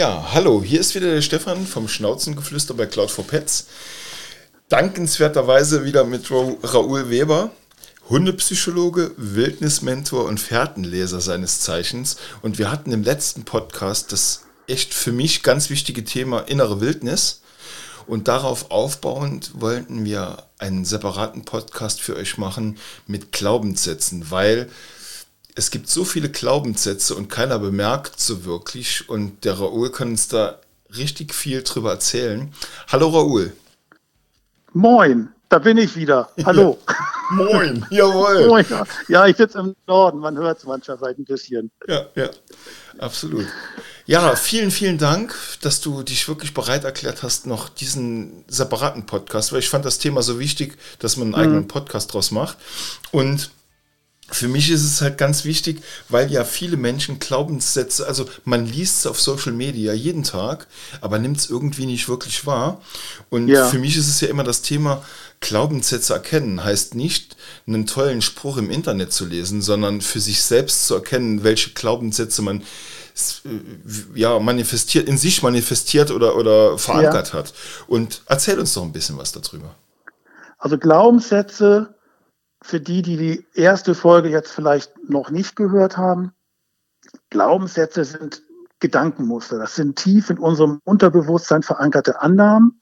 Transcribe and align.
Ja, 0.00 0.30
hallo, 0.32 0.62
hier 0.64 0.80
ist 0.80 0.94
wieder 0.94 1.12
der 1.12 1.20
Stefan 1.20 1.66
vom 1.66 1.86
Schnauzengeflüster 1.86 2.72
bei 2.72 2.86
Cloud 2.86 3.10
for 3.10 3.26
Pets. 3.26 3.66
Dankenswerterweise 4.70 5.84
wieder 5.84 6.04
mit 6.04 6.30
Raoul 6.30 7.10
Weber, 7.10 7.50
Hundepsychologe, 8.08 9.10
Wildnismentor 9.18 10.24
und 10.24 10.40
Fährtenleser 10.40 11.20
seines 11.20 11.60
Zeichens. 11.60 12.16
Und 12.40 12.56
wir 12.56 12.72
hatten 12.72 12.92
im 12.92 13.02
letzten 13.02 13.44
Podcast 13.44 14.10
das 14.12 14.44
echt 14.66 14.94
für 14.94 15.12
mich 15.12 15.42
ganz 15.42 15.68
wichtige 15.68 16.02
Thema 16.02 16.48
innere 16.48 16.80
Wildnis. 16.80 17.42
Und 18.06 18.26
darauf 18.26 18.70
aufbauend 18.70 19.60
wollten 19.60 20.06
wir 20.06 20.44
einen 20.56 20.86
separaten 20.86 21.44
Podcast 21.44 22.00
für 22.00 22.16
euch 22.16 22.38
machen 22.38 22.78
mit 23.06 23.32
Glaubenssätzen, 23.32 24.30
weil 24.30 24.70
es 25.54 25.70
gibt 25.70 25.88
so 25.88 26.04
viele 26.04 26.28
Glaubenssätze 26.28 27.14
und 27.14 27.28
keiner 27.28 27.58
bemerkt 27.58 28.20
so 28.20 28.44
wirklich. 28.44 29.08
Und 29.08 29.44
der 29.44 29.58
Raoul 29.58 29.90
kann 29.90 30.08
uns 30.08 30.28
da 30.28 30.60
richtig 30.96 31.34
viel 31.34 31.62
drüber 31.62 31.92
erzählen. 31.92 32.52
Hallo 32.88 33.08
Raoul. 33.08 33.52
Moin, 34.72 35.28
da 35.48 35.58
bin 35.58 35.78
ich 35.78 35.96
wieder. 35.96 36.30
Hallo. 36.44 36.78
Ja. 36.88 36.96
Moin, 37.30 37.86
jawohl. 37.90 38.48
Moin. 38.48 38.66
Ja, 39.08 39.26
ich 39.26 39.36
sitze 39.36 39.58
im 39.58 39.76
Norden, 39.86 40.18
man 40.18 40.36
hört 40.36 40.58
es 40.58 40.64
manchmal 40.64 41.14
ein 41.14 41.24
bisschen. 41.24 41.70
Ja, 41.86 42.06
ja, 42.14 42.30
absolut. 42.98 43.46
Ja, 44.06 44.34
vielen, 44.34 44.72
vielen 44.72 44.98
Dank, 44.98 45.34
dass 45.60 45.80
du 45.80 46.02
dich 46.02 46.26
wirklich 46.26 46.54
bereit 46.54 46.82
erklärt 46.82 47.22
hast, 47.22 47.46
noch 47.46 47.68
diesen 47.68 48.44
separaten 48.48 49.06
Podcast, 49.06 49.52
weil 49.52 49.60
ich 49.60 49.68
fand 49.68 49.84
das 49.84 49.98
Thema 49.98 50.22
so 50.22 50.40
wichtig, 50.40 50.76
dass 50.98 51.16
man 51.16 51.26
einen 51.26 51.30
mhm. 51.32 51.38
eigenen 51.38 51.68
Podcast 51.68 52.12
draus 52.12 52.32
macht. 52.32 52.56
Und 53.12 53.50
für 54.30 54.48
mich 54.48 54.70
ist 54.70 54.84
es 54.84 55.00
halt 55.00 55.18
ganz 55.18 55.44
wichtig, 55.44 55.82
weil 56.08 56.30
ja 56.30 56.44
viele 56.44 56.76
Menschen 56.76 57.18
Glaubenssätze, 57.18 58.06
also 58.06 58.26
man 58.44 58.66
liest 58.66 59.00
es 59.00 59.06
auf 59.06 59.20
Social 59.20 59.52
Media 59.52 59.92
jeden 59.92 60.22
Tag, 60.22 60.66
aber 61.00 61.18
nimmt 61.18 61.38
es 61.38 61.50
irgendwie 61.50 61.86
nicht 61.86 62.08
wirklich 62.08 62.46
wahr. 62.46 62.80
Und 63.28 63.48
ja. 63.48 63.68
für 63.68 63.78
mich 63.78 63.96
ist 63.96 64.08
es 64.08 64.20
ja 64.20 64.28
immer 64.28 64.44
das 64.44 64.62
Thema, 64.62 65.02
Glaubenssätze 65.40 66.12
erkennen 66.12 66.62
heißt 66.62 66.94
nicht, 66.94 67.36
einen 67.66 67.86
tollen 67.86 68.20
Spruch 68.20 68.58
im 68.58 68.70
Internet 68.70 69.12
zu 69.12 69.24
lesen, 69.24 69.62
sondern 69.62 70.02
für 70.02 70.20
sich 70.20 70.42
selbst 70.42 70.86
zu 70.86 70.94
erkennen, 70.94 71.44
welche 71.44 71.70
Glaubenssätze 71.70 72.42
man 72.42 72.60
äh, 72.60 73.48
ja, 74.14 74.38
manifestiert, 74.38 75.08
in 75.08 75.16
sich 75.16 75.42
manifestiert 75.42 76.10
oder, 76.10 76.36
oder 76.36 76.78
verankert 76.78 77.28
ja. 77.28 77.38
hat. 77.38 77.54
Und 77.86 78.22
erzähl 78.26 78.58
uns 78.58 78.74
doch 78.74 78.82
ein 78.82 78.92
bisschen 78.92 79.16
was 79.16 79.32
darüber. 79.32 79.74
Also 80.58 80.76
Glaubenssätze 80.76 81.94
für 82.62 82.80
die, 82.80 83.02
die 83.02 83.16
die 83.16 83.46
erste 83.54 83.94
Folge 83.94 84.28
jetzt 84.28 84.52
vielleicht 84.52 84.92
noch 85.08 85.30
nicht 85.30 85.56
gehört 85.56 85.96
haben, 85.96 86.32
Glaubenssätze 87.30 88.04
sind 88.04 88.42
Gedankenmuster. 88.80 89.58
Das 89.58 89.74
sind 89.74 89.96
tief 89.96 90.30
in 90.30 90.38
unserem 90.38 90.80
Unterbewusstsein 90.84 91.62
verankerte 91.62 92.20
Annahmen 92.20 92.80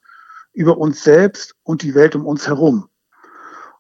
über 0.52 0.78
uns 0.78 1.02
selbst 1.02 1.54
und 1.62 1.82
die 1.82 1.94
Welt 1.94 2.16
um 2.16 2.26
uns 2.26 2.46
herum. 2.46 2.88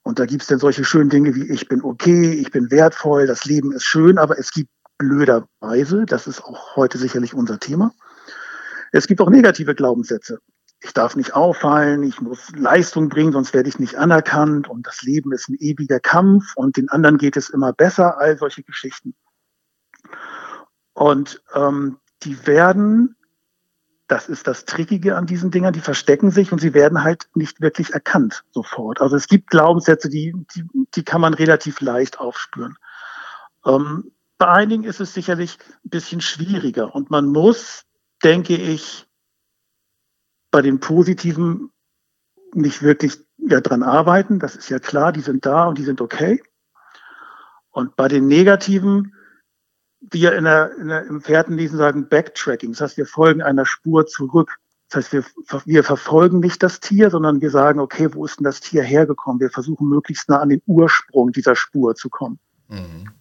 Und 0.02 0.18
da 0.18 0.26
gibt 0.26 0.42
es 0.42 0.48
dann 0.48 0.58
solche 0.58 0.84
schönen 0.84 1.10
Dinge 1.10 1.34
wie 1.34 1.50
ich 1.50 1.68
bin 1.68 1.82
okay, 1.82 2.32
ich 2.32 2.50
bin 2.50 2.70
wertvoll, 2.70 3.26
das 3.26 3.44
Leben 3.44 3.72
ist 3.72 3.84
schön, 3.84 4.18
aber 4.18 4.38
es 4.38 4.52
gibt 4.52 4.70
blöderweise, 4.96 6.06
das 6.06 6.26
ist 6.26 6.42
auch 6.42 6.76
heute 6.76 6.98
sicherlich 6.98 7.34
unser 7.34 7.58
Thema, 7.58 7.92
es 8.90 9.06
gibt 9.06 9.20
auch 9.20 9.30
negative 9.30 9.74
Glaubenssätze 9.74 10.40
ich 10.80 10.92
darf 10.92 11.16
nicht 11.16 11.34
auffallen, 11.34 12.02
ich 12.04 12.20
muss 12.20 12.50
Leistung 12.54 13.08
bringen, 13.08 13.32
sonst 13.32 13.52
werde 13.52 13.68
ich 13.68 13.78
nicht 13.78 13.96
anerkannt 13.96 14.68
und 14.68 14.86
das 14.86 15.02
Leben 15.02 15.32
ist 15.32 15.48
ein 15.48 15.56
ewiger 15.58 15.98
Kampf 15.98 16.54
und 16.54 16.76
den 16.76 16.88
anderen 16.88 17.18
geht 17.18 17.36
es 17.36 17.50
immer 17.50 17.72
besser, 17.72 18.18
all 18.18 18.38
solche 18.38 18.62
Geschichten. 18.62 19.14
Und 20.92 21.42
ähm, 21.54 21.98
die 22.22 22.46
werden, 22.46 23.16
das 24.06 24.28
ist 24.28 24.46
das 24.46 24.64
Trickige 24.66 25.16
an 25.16 25.26
diesen 25.26 25.50
Dingern, 25.50 25.72
die 25.72 25.80
verstecken 25.80 26.30
sich 26.30 26.52
und 26.52 26.60
sie 26.60 26.74
werden 26.74 27.02
halt 27.02 27.28
nicht 27.34 27.60
wirklich 27.60 27.92
erkannt 27.92 28.44
sofort. 28.52 29.00
Also 29.00 29.16
es 29.16 29.26
gibt 29.26 29.50
Glaubenssätze, 29.50 30.08
die, 30.08 30.32
die, 30.54 30.64
die 30.94 31.04
kann 31.04 31.20
man 31.20 31.34
relativ 31.34 31.80
leicht 31.80 32.20
aufspüren. 32.20 32.76
Ähm, 33.66 34.12
bei 34.38 34.46
einigen 34.46 34.84
ist 34.84 35.00
es 35.00 35.12
sicherlich 35.12 35.58
ein 35.84 35.90
bisschen 35.90 36.20
schwieriger 36.20 36.94
und 36.94 37.10
man 37.10 37.26
muss, 37.26 37.84
denke 38.22 38.54
ich, 38.54 39.07
bei 40.58 40.62
den 40.62 40.80
positiven 40.80 41.70
nicht 42.52 42.82
wirklich 42.82 43.16
ja, 43.36 43.60
dran 43.60 43.84
arbeiten. 43.84 44.40
Das 44.40 44.56
ist 44.56 44.68
ja 44.70 44.80
klar, 44.80 45.12
die 45.12 45.20
sind 45.20 45.46
da 45.46 45.68
und 45.68 45.78
die 45.78 45.84
sind 45.84 46.00
okay. 46.00 46.42
Und 47.70 47.94
bei 47.94 48.08
den 48.08 48.26
negativen, 48.26 49.14
wir 50.00 50.34
in 50.34 50.42
der, 50.42 50.76
in 50.76 50.88
der, 50.88 51.06
im 51.06 51.20
Pferdenlesen 51.20 51.78
sagen 51.78 52.08
Backtracking. 52.08 52.72
Das 52.72 52.80
heißt, 52.80 52.96
wir 52.96 53.06
folgen 53.06 53.40
einer 53.40 53.66
Spur 53.66 54.06
zurück. 54.06 54.56
Das 54.88 55.12
heißt, 55.12 55.12
wir, 55.12 55.24
wir 55.64 55.84
verfolgen 55.84 56.40
nicht 56.40 56.60
das 56.64 56.80
Tier, 56.80 57.10
sondern 57.10 57.40
wir 57.40 57.50
sagen, 57.50 57.78
okay, 57.78 58.08
wo 58.12 58.24
ist 58.24 58.40
denn 58.40 58.44
das 58.44 58.58
Tier 58.58 58.82
hergekommen? 58.82 59.38
Wir 59.38 59.50
versuchen 59.50 59.88
möglichst 59.88 60.28
nah 60.28 60.40
an 60.40 60.48
den 60.48 60.62
Ursprung 60.66 61.30
dieser 61.30 61.54
Spur 61.54 61.94
zu 61.94 62.08
kommen. 62.08 62.40
Mhm. 62.66 63.12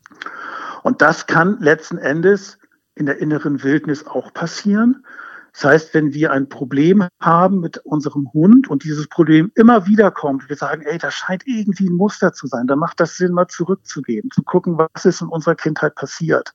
Und 0.82 1.04
das 1.04 1.28
kann 1.28 1.60
letzten 1.60 2.00
Endes 2.00 2.58
in 2.96 3.06
der 3.06 3.20
inneren 3.20 3.62
Wildnis 3.62 4.08
auch 4.08 4.34
passieren. 4.34 5.06
Das 5.58 5.66
heißt, 5.66 5.94
wenn 5.96 6.14
wir 6.14 6.32
ein 6.32 6.50
Problem 6.50 7.08
haben 7.20 7.62
mit 7.62 7.80
unserem 7.80 8.32
Hund 8.32 8.68
und 8.70 8.84
dieses 8.84 9.08
Problem 9.08 9.52
immer 9.56 9.88
wieder 9.88 10.12
kommt, 10.12 10.50
wir 10.50 10.56
sagen, 10.56 10.84
ey, 10.84 11.00
da 11.00 11.10
scheint 11.10 11.48
irgendwie 11.48 11.90
ein 11.90 11.96
Muster 11.96 12.32
zu 12.32 12.46
sein, 12.46 12.68
dann 12.68 12.78
macht 12.78 13.00
das 13.00 13.18
Sinn, 13.18 13.34
mal 13.34 13.48
zurückzugehen, 13.48 14.30
zu 14.30 14.44
gucken, 14.44 14.78
was 14.78 15.06
ist 15.06 15.22
in 15.22 15.30
unserer 15.30 15.56
Kindheit 15.56 15.96
passiert. 15.96 16.54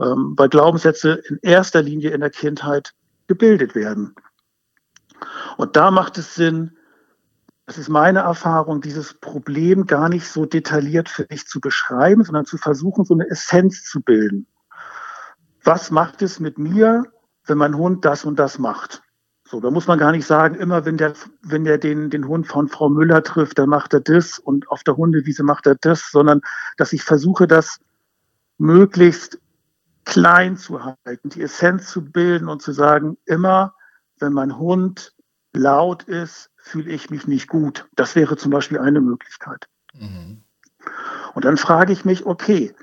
Ähm, 0.00 0.32
weil 0.38 0.48
Glaubenssätze 0.48 1.20
in 1.28 1.38
erster 1.42 1.82
Linie 1.82 2.12
in 2.12 2.22
der 2.22 2.30
Kindheit 2.30 2.94
gebildet 3.26 3.74
werden. 3.74 4.14
Und 5.58 5.76
da 5.76 5.90
macht 5.90 6.16
es 6.16 6.34
Sinn, 6.34 6.78
das 7.66 7.76
ist 7.76 7.90
meine 7.90 8.20
Erfahrung, 8.20 8.80
dieses 8.80 9.12
Problem 9.12 9.84
gar 9.84 10.08
nicht 10.08 10.26
so 10.26 10.46
detailliert 10.46 11.10
für 11.10 11.26
dich 11.26 11.46
zu 11.46 11.60
beschreiben, 11.60 12.24
sondern 12.24 12.46
zu 12.46 12.56
versuchen, 12.56 13.04
so 13.04 13.12
eine 13.12 13.28
Essenz 13.28 13.84
zu 13.84 14.00
bilden. 14.00 14.46
Was 15.62 15.90
macht 15.90 16.22
es 16.22 16.40
mit 16.40 16.56
mir, 16.56 17.04
wenn 17.50 17.58
mein 17.58 17.76
Hund 17.76 18.04
das 18.04 18.24
und 18.24 18.38
das 18.38 18.58
macht. 18.58 19.02
So, 19.46 19.60
da 19.60 19.70
muss 19.70 19.88
man 19.88 19.98
gar 19.98 20.12
nicht 20.12 20.26
sagen, 20.26 20.54
immer 20.54 20.84
wenn 20.84 20.96
der, 20.96 21.12
wenn 21.42 21.64
der 21.64 21.76
den, 21.76 22.08
den 22.08 22.28
Hund 22.28 22.46
von 22.46 22.68
Frau 22.68 22.88
Müller 22.88 23.22
trifft, 23.22 23.58
dann 23.58 23.68
macht 23.68 23.92
er 23.92 24.00
das 24.00 24.38
und 24.38 24.70
auf 24.70 24.84
der 24.84 24.96
Hundewiese 24.96 25.42
macht 25.42 25.66
er 25.66 25.74
das, 25.74 26.10
sondern 26.10 26.40
dass 26.76 26.92
ich 26.92 27.02
versuche, 27.02 27.48
das 27.48 27.80
möglichst 28.58 29.40
klein 30.04 30.56
zu 30.56 30.84
halten, 30.84 31.30
die 31.30 31.42
Essenz 31.42 31.90
zu 31.90 32.04
bilden 32.04 32.48
und 32.48 32.62
zu 32.62 32.72
sagen, 32.72 33.18
immer 33.26 33.74
wenn 34.20 34.32
mein 34.32 34.56
Hund 34.56 35.14
laut 35.52 36.04
ist, 36.04 36.50
fühle 36.56 36.90
ich 36.90 37.10
mich 37.10 37.26
nicht 37.26 37.48
gut. 37.48 37.88
Das 37.96 38.14
wäre 38.14 38.36
zum 38.36 38.52
Beispiel 38.52 38.78
eine 38.78 39.00
Möglichkeit. 39.00 39.66
Mhm. 39.94 40.42
Und 41.34 41.44
dann 41.44 41.56
frage 41.56 41.92
ich 41.92 42.04
mich, 42.04 42.24
okay, 42.26 42.74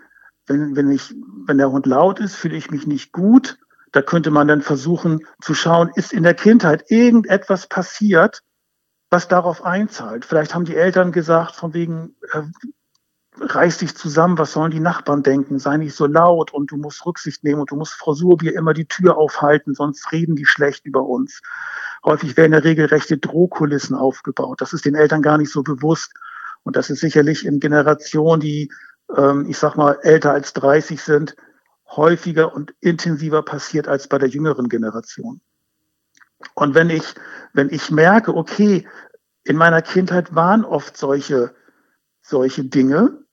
wenn, 0.48 0.76
wenn, 0.76 0.92
ich, 0.92 1.16
wenn 1.46 1.58
der 1.58 1.72
Hund 1.72 1.86
laut 1.86 2.20
ist, 2.20 2.36
fühle 2.36 2.56
ich 2.56 2.72
mich 2.72 2.88
nicht 2.88 3.12
gut. 3.12 3.58
Da 3.92 4.02
könnte 4.02 4.32
man 4.32 4.48
dann 4.48 4.62
versuchen 4.62 5.26
zu 5.42 5.54
schauen, 5.54 5.90
ist 5.96 6.14
in 6.14 6.24
der 6.24 6.34
Kindheit 6.34 6.86
irgendetwas 6.90 7.68
passiert, 7.68 8.44
was 9.10 9.28
darauf 9.28 9.64
einzahlt. 9.64 10.26
Vielleicht 10.26 10.54
haben 10.54 10.66
die 10.66 10.76
Eltern 10.76 11.12
gesagt, 11.12 11.56
von 11.56 11.74
wegen, 11.74 12.16
äh, 12.34 12.42
reiß 13.40 13.78
dich 13.80 13.96
zusammen, 13.96 14.38
was 14.38 14.54
sollen 14.54 14.72
die 14.72 14.80
Nachbarn 14.80 15.24
denken, 15.24 15.60
sei 15.60 15.78
nicht 15.78 15.96
so 15.96 16.06
laut 16.08 16.52
und 16.54 16.72
du 16.72 16.78
musst 16.78 17.06
Rücksicht 17.06 17.44
nehmen 17.44 17.62
und 17.62 17.72
du 17.72 17.76
musst 17.76 17.94
Frau 17.94 18.14
Surbier 18.14 18.56
immer 18.56 18.74
die 18.74 18.88
Tür 18.88 19.18
aufhalten, 19.18 19.76
sonst 19.76 20.12
reden 20.12 20.36
die 20.36 20.46
schlecht 20.46 20.86
über 20.86 21.04
uns. 21.04 21.42
Häufig 22.04 22.36
werden 22.38 22.54
ja 22.54 22.60
regelrechte 22.60 23.18
Drohkulissen 23.18 23.96
aufgebaut. 23.96 24.62
Das 24.62 24.74
ist 24.74 24.86
den 24.86 24.96
Eltern 24.96 25.22
gar 25.22 25.38
nicht 25.38 25.52
so 25.52 25.64
bewusst. 25.64 26.14
Und 26.64 26.76
das 26.76 26.90
ist 26.90 27.00
sicherlich 27.00 27.46
in 27.46 27.60
Generationen, 27.60 28.42
die, 28.42 28.72
ähm, 29.16 29.46
ich 29.48 29.58
sag 29.58 29.76
mal, 29.76 30.00
älter 30.02 30.32
als 30.32 30.54
30 30.54 31.02
sind, 31.02 31.36
häufiger 31.90 32.54
und 32.54 32.74
intensiver 32.80 33.44
passiert 33.44 33.88
als 33.88 34.08
bei 34.08 34.18
der 34.18 34.30
jüngeren 34.30 34.70
Generation. 34.70 35.42
Und 36.54 36.76
wenn 36.76 36.90
ich, 36.90 37.16
wenn 37.54 37.70
ich 37.70 37.90
merke, 37.90 38.36
okay, 38.36 38.88
in 39.44 39.56
meiner 39.58 39.82
Kindheit 39.82 40.36
waren 40.36 40.66
oft 40.66 40.98
solche, 40.98 41.56
solche 42.22 42.66
Dinge, 42.66 43.24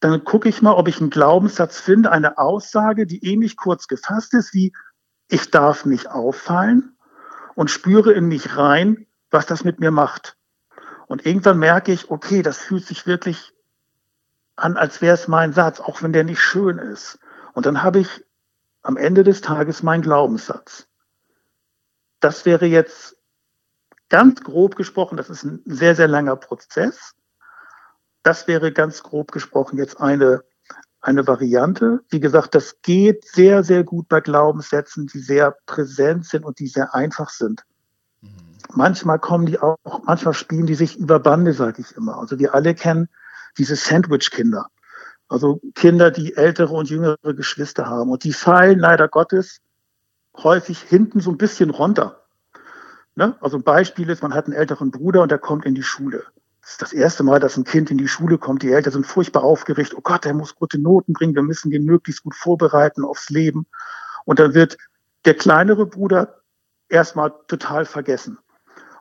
dann 0.00 0.24
gucke 0.24 0.48
ich 0.48 0.60
mal, 0.60 0.72
ob 0.72 0.88
ich 0.88 1.00
einen 1.00 1.10
Glaubenssatz 1.10 1.80
finde, 1.80 2.10
eine 2.10 2.38
Aussage, 2.38 3.06
die 3.06 3.24
ähnlich 3.24 3.56
kurz 3.56 3.86
gefasst 3.88 4.34
ist, 4.34 4.52
wie 4.52 4.72
ich 5.28 5.50
darf 5.50 5.84
nicht 5.84 6.10
auffallen 6.10 6.96
und 7.54 7.70
spüre 7.70 8.12
in 8.12 8.26
mich 8.26 8.56
rein, 8.56 9.06
was 9.30 9.46
das 9.46 9.64
mit 9.64 9.80
mir 9.80 9.90
macht. 9.90 10.36
Und 11.06 11.24
irgendwann 11.24 11.58
merke 11.58 11.92
ich, 11.92 12.10
okay, 12.10 12.42
das 12.42 12.58
fühlt 12.58 12.84
sich 12.84 13.06
wirklich 13.06 13.54
an, 14.56 14.76
als 14.76 15.00
wäre 15.00 15.14
es 15.14 15.28
mein 15.28 15.52
Satz, 15.52 15.80
auch 15.80 16.02
wenn 16.02 16.12
der 16.12 16.24
nicht 16.24 16.40
schön 16.40 16.78
ist. 16.78 17.18
Und 17.56 17.64
dann 17.64 17.82
habe 17.82 18.00
ich 18.00 18.22
am 18.82 18.98
Ende 18.98 19.24
des 19.24 19.40
Tages 19.40 19.82
meinen 19.82 20.02
Glaubenssatz. 20.02 20.88
Das 22.20 22.44
wäre 22.44 22.66
jetzt 22.66 23.16
ganz 24.10 24.42
grob 24.42 24.76
gesprochen, 24.76 25.16
das 25.16 25.30
ist 25.30 25.42
ein 25.42 25.62
sehr, 25.64 25.96
sehr 25.96 26.06
langer 26.06 26.36
Prozess. 26.36 27.14
Das 28.22 28.46
wäre 28.46 28.72
ganz 28.72 29.02
grob 29.02 29.32
gesprochen 29.32 29.78
jetzt 29.78 29.98
eine, 29.98 30.44
eine 31.00 31.26
Variante. 31.26 32.04
Wie 32.10 32.20
gesagt, 32.20 32.54
das 32.54 32.82
geht 32.82 33.24
sehr, 33.24 33.64
sehr 33.64 33.84
gut 33.84 34.06
bei 34.10 34.20
Glaubenssätzen, 34.20 35.06
die 35.06 35.20
sehr 35.20 35.56
präsent 35.64 36.26
sind 36.26 36.44
und 36.44 36.58
die 36.58 36.68
sehr 36.68 36.94
einfach 36.94 37.30
sind. 37.30 37.64
Mhm. 38.20 38.32
Manchmal 38.74 39.18
kommen 39.18 39.46
die 39.46 39.58
auch, 39.58 39.78
manchmal 40.04 40.34
spielen 40.34 40.66
die 40.66 40.74
sich 40.74 40.98
über 40.98 41.20
Bande, 41.20 41.54
sage 41.54 41.80
ich 41.80 41.96
immer. 41.96 42.18
Also 42.18 42.38
wir 42.38 42.54
alle 42.54 42.74
kennen 42.74 43.08
diese 43.56 43.76
Sandwich-Kinder. 43.76 44.68
Also 45.28 45.60
Kinder, 45.74 46.10
die 46.10 46.36
ältere 46.36 46.74
und 46.74 46.88
jüngere 46.88 47.16
Geschwister 47.34 47.86
haben. 47.86 48.10
Und 48.10 48.24
die 48.24 48.32
fallen 48.32 48.78
leider 48.78 49.08
Gottes 49.08 49.60
häufig 50.36 50.80
hinten 50.80 51.20
so 51.20 51.30
ein 51.30 51.38
bisschen 51.38 51.70
runter. 51.70 52.22
Ne? 53.14 53.36
Also 53.40 53.56
ein 53.56 53.62
Beispiel 53.62 54.10
ist, 54.10 54.22
man 54.22 54.34
hat 54.34 54.44
einen 54.44 54.54
älteren 54.54 54.90
Bruder 54.90 55.22
und 55.22 55.30
der 55.30 55.38
kommt 55.38 55.64
in 55.64 55.74
die 55.74 55.82
Schule. 55.82 56.24
Das 56.60 56.72
ist 56.72 56.82
das 56.82 56.92
erste 56.92 57.22
Mal, 57.22 57.40
dass 57.40 57.56
ein 57.56 57.64
Kind 57.64 57.90
in 57.90 57.98
die 57.98 58.08
Schule 58.08 58.38
kommt. 58.38 58.62
Die 58.62 58.72
Eltern 58.72 58.92
sind 58.92 59.06
furchtbar 59.06 59.44
aufgeregt. 59.44 59.94
Oh 59.96 60.00
Gott, 60.02 60.24
der 60.24 60.34
muss 60.34 60.54
gute 60.54 60.78
Noten 60.78 61.12
bringen. 61.12 61.34
Wir 61.34 61.42
müssen 61.42 61.70
den 61.70 61.84
möglichst 61.84 62.24
gut 62.24 62.34
vorbereiten 62.34 63.04
aufs 63.04 63.30
Leben. 63.30 63.66
Und 64.24 64.38
dann 64.38 64.52
wird 64.54 64.76
der 65.24 65.34
kleinere 65.34 65.86
Bruder 65.86 66.40
erstmal 66.88 67.32
total 67.48 67.84
vergessen. 67.84 68.38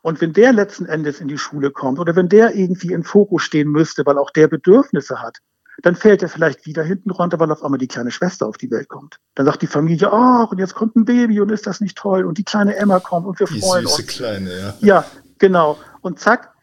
Und 0.01 0.22
wenn 0.22 0.33
der 0.33 0.54
letzten 0.54 0.86
Endes 0.86 1.19
in 1.19 1.27
die 1.27 1.39
Schule 1.39 1.72
kommt 1.72 1.98
oder 1.98 2.16
wenn 2.16 2.30
der 2.30 2.56
irgendwie 2.56 2.94
in 2.94 3.04
Fokus 3.04 3.42
stehen 3.42 3.69
müsste, 3.69 4.06
weil 4.06 4.19
auch 4.19 4.30
der 4.30 4.48
Bedürfnisse 4.48 5.19
hat, 5.19 5.39
dann 5.81 5.95
fällt 5.95 6.22
er 6.22 6.30
vielleicht 6.30 6.66
wieder 6.66 6.83
hinten 6.83 7.12
runter, 7.12 7.39
weil 7.39 7.51
auf 7.51 7.63
einmal 7.63 7.77
die 7.77 7.88
kleine 7.88 8.12
Schwester 8.12 8.48
auf 8.48 8.57
die 8.57 8.72
Welt 8.72 8.88
kommt. 8.88 9.19
Dann 9.36 9.45
sagt 9.45 9.62
die 9.62 9.68
Familie, 9.68 10.12
ach, 10.12 10.51
und 10.51 10.60
jetzt 10.60 10.75
kommt 10.75 10.95
ein 10.95 11.06
Baby 11.06 11.42
und 11.42 11.51
ist 11.51 11.68
das 11.68 11.81
nicht 11.81 11.98
toll? 11.98 12.25
Und 12.25 12.38
die 12.38 12.44
kleine 12.44 12.75
Emma 12.75 13.00
kommt 13.00 13.27
und 13.27 13.39
wir 13.39 13.48
die 13.48 13.60
freuen 13.60 13.86
süße 13.86 14.01
uns. 14.01 14.07
Kleine, 14.07 14.60
ja. 14.60 14.74
Ja, 14.80 15.06
genau. 15.38 15.77
Und 16.01 16.19
zack, 16.19 16.54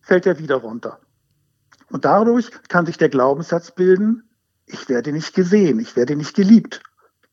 fällt 0.00 0.26
er 0.26 0.38
wieder 0.38 0.56
runter. 0.56 0.98
Und 1.90 2.04
dadurch 2.04 2.50
kann 2.68 2.86
sich 2.86 2.98
der 2.98 3.08
Glaubenssatz 3.08 3.70
bilden, 3.70 4.28
ich 4.66 4.88
werde 4.88 5.12
nicht 5.12 5.34
gesehen, 5.34 5.78
ich 5.80 5.96
werde 5.96 6.16
nicht 6.16 6.34
geliebt. 6.34 6.82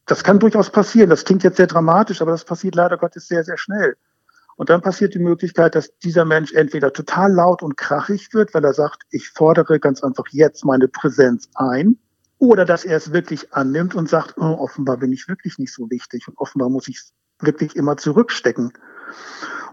Das 0.05 0.23
kann 0.23 0.39
durchaus 0.39 0.69
passieren. 0.69 1.09
Das 1.09 1.23
klingt 1.23 1.43
jetzt 1.43 1.57
sehr 1.57 1.67
dramatisch, 1.67 2.21
aber 2.21 2.31
das 2.31 2.43
passiert 2.43 2.75
leider 2.75 2.97
Gottes 2.97 3.27
sehr, 3.27 3.43
sehr 3.43 3.57
schnell. 3.57 3.95
Und 4.61 4.69
dann 4.69 4.81
passiert 4.81 5.15
die 5.15 5.19
Möglichkeit, 5.19 5.73
dass 5.73 5.97
dieser 6.03 6.23
Mensch 6.23 6.53
entweder 6.53 6.93
total 6.93 7.33
laut 7.33 7.63
und 7.63 7.77
krachig 7.77 8.31
wird, 8.31 8.53
weil 8.53 8.63
er 8.63 8.75
sagt, 8.75 9.01
ich 9.09 9.29
fordere 9.29 9.79
ganz 9.79 10.03
einfach 10.03 10.25
jetzt 10.29 10.65
meine 10.65 10.87
Präsenz 10.87 11.49
ein, 11.55 11.97
oder 12.37 12.63
dass 12.63 12.85
er 12.85 12.95
es 12.95 13.11
wirklich 13.11 13.55
annimmt 13.55 13.95
und 13.95 14.07
sagt, 14.07 14.35
oh, 14.37 14.59
offenbar 14.59 14.97
bin 14.97 15.11
ich 15.13 15.27
wirklich 15.27 15.57
nicht 15.57 15.73
so 15.73 15.89
wichtig 15.89 16.27
und 16.27 16.37
offenbar 16.37 16.69
muss 16.69 16.87
ich 16.87 17.01
wirklich 17.39 17.75
immer 17.75 17.97
zurückstecken. 17.97 18.71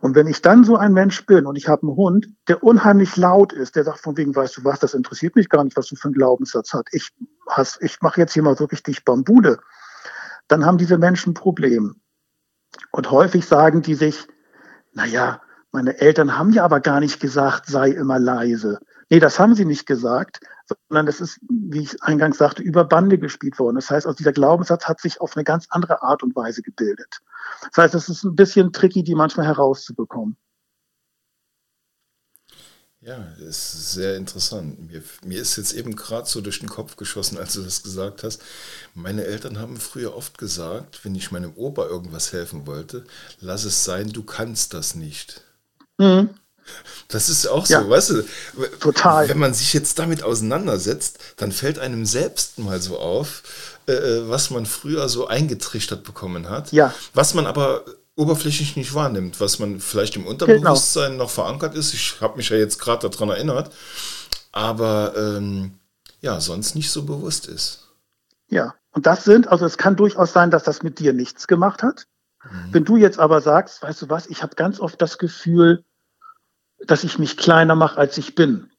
Und 0.00 0.14
wenn 0.14 0.26
ich 0.26 0.40
dann 0.40 0.64
so 0.64 0.78
ein 0.78 0.94
Mensch 0.94 1.26
bin 1.26 1.44
und 1.44 1.56
ich 1.56 1.68
habe 1.68 1.82
einen 1.82 1.94
Hund, 1.94 2.28
der 2.48 2.62
unheimlich 2.62 3.14
laut 3.18 3.52
ist, 3.52 3.76
der 3.76 3.84
sagt 3.84 4.00
von 4.00 4.16
wegen, 4.16 4.34
weißt 4.34 4.56
du 4.56 4.64
was, 4.64 4.80
das 4.80 4.94
interessiert 4.94 5.36
mich 5.36 5.50
gar 5.50 5.64
nicht, 5.64 5.76
was 5.76 5.88
du 5.88 5.96
für 5.96 6.08
einen 6.08 6.14
Glaubenssatz 6.14 6.72
hast. 6.72 6.86
Ich, 6.92 7.10
ich 7.80 8.00
mache 8.00 8.22
jetzt 8.22 8.32
hier 8.32 8.42
mal 8.42 8.56
so 8.56 8.64
richtig 8.64 9.04
Bambule. 9.04 9.58
Dann 10.46 10.64
haben 10.64 10.78
diese 10.78 10.96
Menschen 10.96 11.32
ein 11.32 11.34
Problem. 11.34 11.96
Und 12.90 13.10
häufig 13.10 13.44
sagen 13.44 13.82
die 13.82 13.94
sich, 13.94 14.26
naja, 14.98 15.40
meine 15.70 16.00
Eltern 16.00 16.36
haben 16.36 16.50
ja 16.50 16.64
aber 16.64 16.80
gar 16.80 16.98
nicht 16.98 17.20
gesagt, 17.20 17.66
sei 17.66 17.90
immer 17.90 18.18
leise. 18.18 18.80
Nee, 19.10 19.20
das 19.20 19.38
haben 19.38 19.54
sie 19.54 19.64
nicht 19.64 19.86
gesagt, 19.86 20.40
sondern 20.66 21.06
das 21.06 21.20
ist, 21.20 21.38
wie 21.48 21.82
ich 21.82 22.02
eingangs 22.02 22.36
sagte, 22.36 22.64
über 22.64 22.84
Bande 22.84 23.16
gespielt 23.16 23.60
worden. 23.60 23.76
Das 23.76 23.90
heißt, 23.90 24.06
also 24.06 24.16
dieser 24.16 24.32
Glaubenssatz 24.32 24.88
hat 24.88 25.00
sich 25.00 25.20
auf 25.20 25.36
eine 25.36 25.44
ganz 25.44 25.66
andere 25.70 26.02
Art 26.02 26.24
und 26.24 26.34
Weise 26.34 26.62
gebildet. 26.62 27.20
Das 27.72 27.84
heißt, 27.84 27.94
es 27.94 28.08
ist 28.08 28.24
ein 28.24 28.34
bisschen 28.34 28.72
tricky, 28.72 29.04
die 29.04 29.14
manchmal 29.14 29.46
herauszubekommen. 29.46 30.36
Ja, 33.08 33.26
das 33.38 33.72
ist 33.72 33.92
sehr 33.92 34.16
interessant. 34.16 34.92
Mir, 34.92 35.02
mir 35.24 35.40
ist 35.40 35.56
jetzt 35.56 35.72
eben 35.72 35.96
gerade 35.96 36.28
so 36.28 36.42
durch 36.42 36.58
den 36.60 36.68
Kopf 36.68 36.96
geschossen, 36.96 37.38
als 37.38 37.54
du 37.54 37.62
das 37.62 37.82
gesagt 37.82 38.22
hast. 38.22 38.42
Meine 38.94 39.24
Eltern 39.24 39.58
haben 39.58 39.78
früher 39.78 40.14
oft 40.14 40.36
gesagt, 40.36 41.02
wenn 41.04 41.14
ich 41.14 41.30
meinem 41.30 41.52
Opa 41.56 41.86
irgendwas 41.86 42.34
helfen 42.34 42.66
wollte, 42.66 43.06
lass 43.40 43.64
es 43.64 43.82
sein, 43.82 44.12
du 44.12 44.22
kannst 44.24 44.74
das 44.74 44.94
nicht. 44.94 45.40
Mhm. 45.96 46.28
Das 47.08 47.30
ist 47.30 47.46
auch 47.46 47.64
so, 47.64 47.72
ja, 47.72 47.88
weißt 47.88 48.10
du? 48.10 48.24
Total. 48.78 49.26
Wenn 49.26 49.38
man 49.38 49.54
sich 49.54 49.72
jetzt 49.72 49.98
damit 49.98 50.22
auseinandersetzt, 50.22 51.18
dann 51.38 51.50
fällt 51.50 51.78
einem 51.78 52.04
selbst 52.04 52.58
mal 52.58 52.78
so 52.82 52.98
auf, 52.98 53.42
äh, 53.86 53.92
äh 53.92 54.28
was 54.28 54.50
man 54.50 54.66
früher 54.66 55.08
so 55.08 55.26
eingetrichtert 55.26 56.04
bekommen 56.04 56.50
hat. 56.50 56.72
Ja. 56.72 56.94
Was 57.14 57.32
man 57.32 57.46
aber 57.46 57.86
oberflächlich 58.18 58.76
nicht 58.76 58.94
wahrnimmt, 58.94 59.40
was 59.40 59.60
man 59.60 59.78
vielleicht 59.78 60.16
im 60.16 60.26
Unterbewusstsein 60.26 61.12
genau. 61.12 61.24
noch 61.24 61.30
verankert 61.30 61.76
ist. 61.76 61.94
Ich 61.94 62.20
habe 62.20 62.36
mich 62.36 62.48
ja 62.48 62.56
jetzt 62.56 62.80
gerade 62.80 63.08
daran 63.08 63.30
erinnert, 63.30 63.72
aber 64.50 65.14
ähm, 65.16 65.78
ja, 66.20 66.40
sonst 66.40 66.74
nicht 66.74 66.90
so 66.90 67.04
bewusst 67.04 67.46
ist. 67.46 67.86
Ja, 68.48 68.74
und 68.90 69.06
das 69.06 69.22
sind, 69.22 69.46
also 69.46 69.64
es 69.64 69.78
kann 69.78 69.94
durchaus 69.94 70.32
sein, 70.32 70.50
dass 70.50 70.64
das 70.64 70.82
mit 70.82 70.98
dir 70.98 71.12
nichts 71.12 71.46
gemacht 71.46 71.84
hat. 71.84 72.06
Mhm. 72.42 72.72
Wenn 72.72 72.84
du 72.84 72.96
jetzt 72.96 73.20
aber 73.20 73.40
sagst, 73.40 73.82
weißt 73.82 74.02
du 74.02 74.08
was, 74.08 74.26
ich 74.26 74.42
habe 74.42 74.56
ganz 74.56 74.80
oft 74.80 75.00
das 75.00 75.18
Gefühl, 75.18 75.84
dass 76.84 77.04
ich 77.04 77.20
mich 77.20 77.36
kleiner 77.36 77.76
mache, 77.76 77.98
als 77.98 78.18
ich 78.18 78.34
bin. 78.34 78.70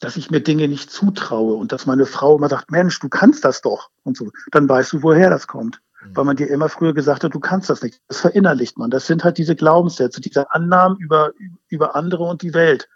Dass 0.00 0.16
ich 0.16 0.30
mir 0.30 0.40
Dinge 0.40 0.68
nicht 0.68 0.90
zutraue 0.90 1.54
und 1.54 1.72
dass 1.72 1.84
meine 1.84 2.06
Frau 2.06 2.38
immer 2.38 2.48
sagt, 2.48 2.70
Mensch, 2.70 2.98
du 3.00 3.10
kannst 3.10 3.44
das 3.44 3.60
doch 3.60 3.90
und 4.04 4.16
so. 4.16 4.30
Dann 4.52 4.68
weißt 4.68 4.94
du, 4.94 5.02
woher 5.02 5.28
das 5.28 5.46
kommt. 5.46 5.80
Mhm. 6.00 6.16
Weil 6.16 6.24
man 6.24 6.36
dir 6.36 6.48
immer 6.48 6.68
früher 6.68 6.94
gesagt 6.94 7.24
hat, 7.24 7.34
du 7.34 7.40
kannst 7.40 7.70
das 7.70 7.82
nicht. 7.82 8.00
Das 8.08 8.20
verinnerlicht 8.20 8.78
man. 8.78 8.90
Das 8.90 9.06
sind 9.06 9.24
halt 9.24 9.38
diese 9.38 9.56
Glaubenssätze, 9.56 10.20
diese 10.20 10.50
Annahmen 10.52 10.96
über, 10.98 11.32
über 11.68 11.96
andere 11.96 12.24
und 12.24 12.42
die 12.42 12.54
Welt. 12.54 12.88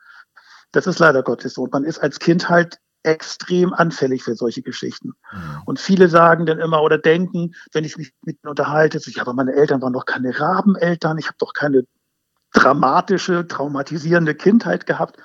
Das 0.73 0.87
ist 0.87 0.99
leider 0.99 1.23
Gottes 1.23 1.55
so. 1.55 1.63
Und 1.63 1.73
man 1.73 1.85
ist 1.85 1.99
als 1.99 2.19
Kind 2.19 2.49
halt 2.49 2.79
extrem 3.03 3.73
anfällig 3.73 4.23
für 4.23 4.35
solche 4.35 4.63
Geschichten. 4.63 5.15
Mhm. 5.33 5.63
Und 5.65 5.81
viele 5.81 6.09
sagen 6.09 6.47
dann 6.47 6.61
immer 6.61 6.83
oder 6.83 6.99
denken, 6.99 7.55
wenn 7.73 7.85
ich 7.85 7.97
mich 7.97 8.13
mit 8.25 8.39
ihnen 8.43 8.51
unterhalte, 8.51 9.01
so, 9.01 9.11
ja, 9.11 9.23
aber 9.23 9.35
meine 9.35 9.55
Eltern 9.55 9.83
waren 9.83 9.93
doch 9.93 10.07
keine 10.07 10.39
Rabeneltern, 10.39 11.19
ich 11.19 11.27
habe 11.27 11.37
doch 11.39 11.53
keine 11.53 11.85
dramatische, 12.53 13.47
traumatisierende 13.47 14.35
Kindheit 14.35 14.87
gehabt. 14.87 15.17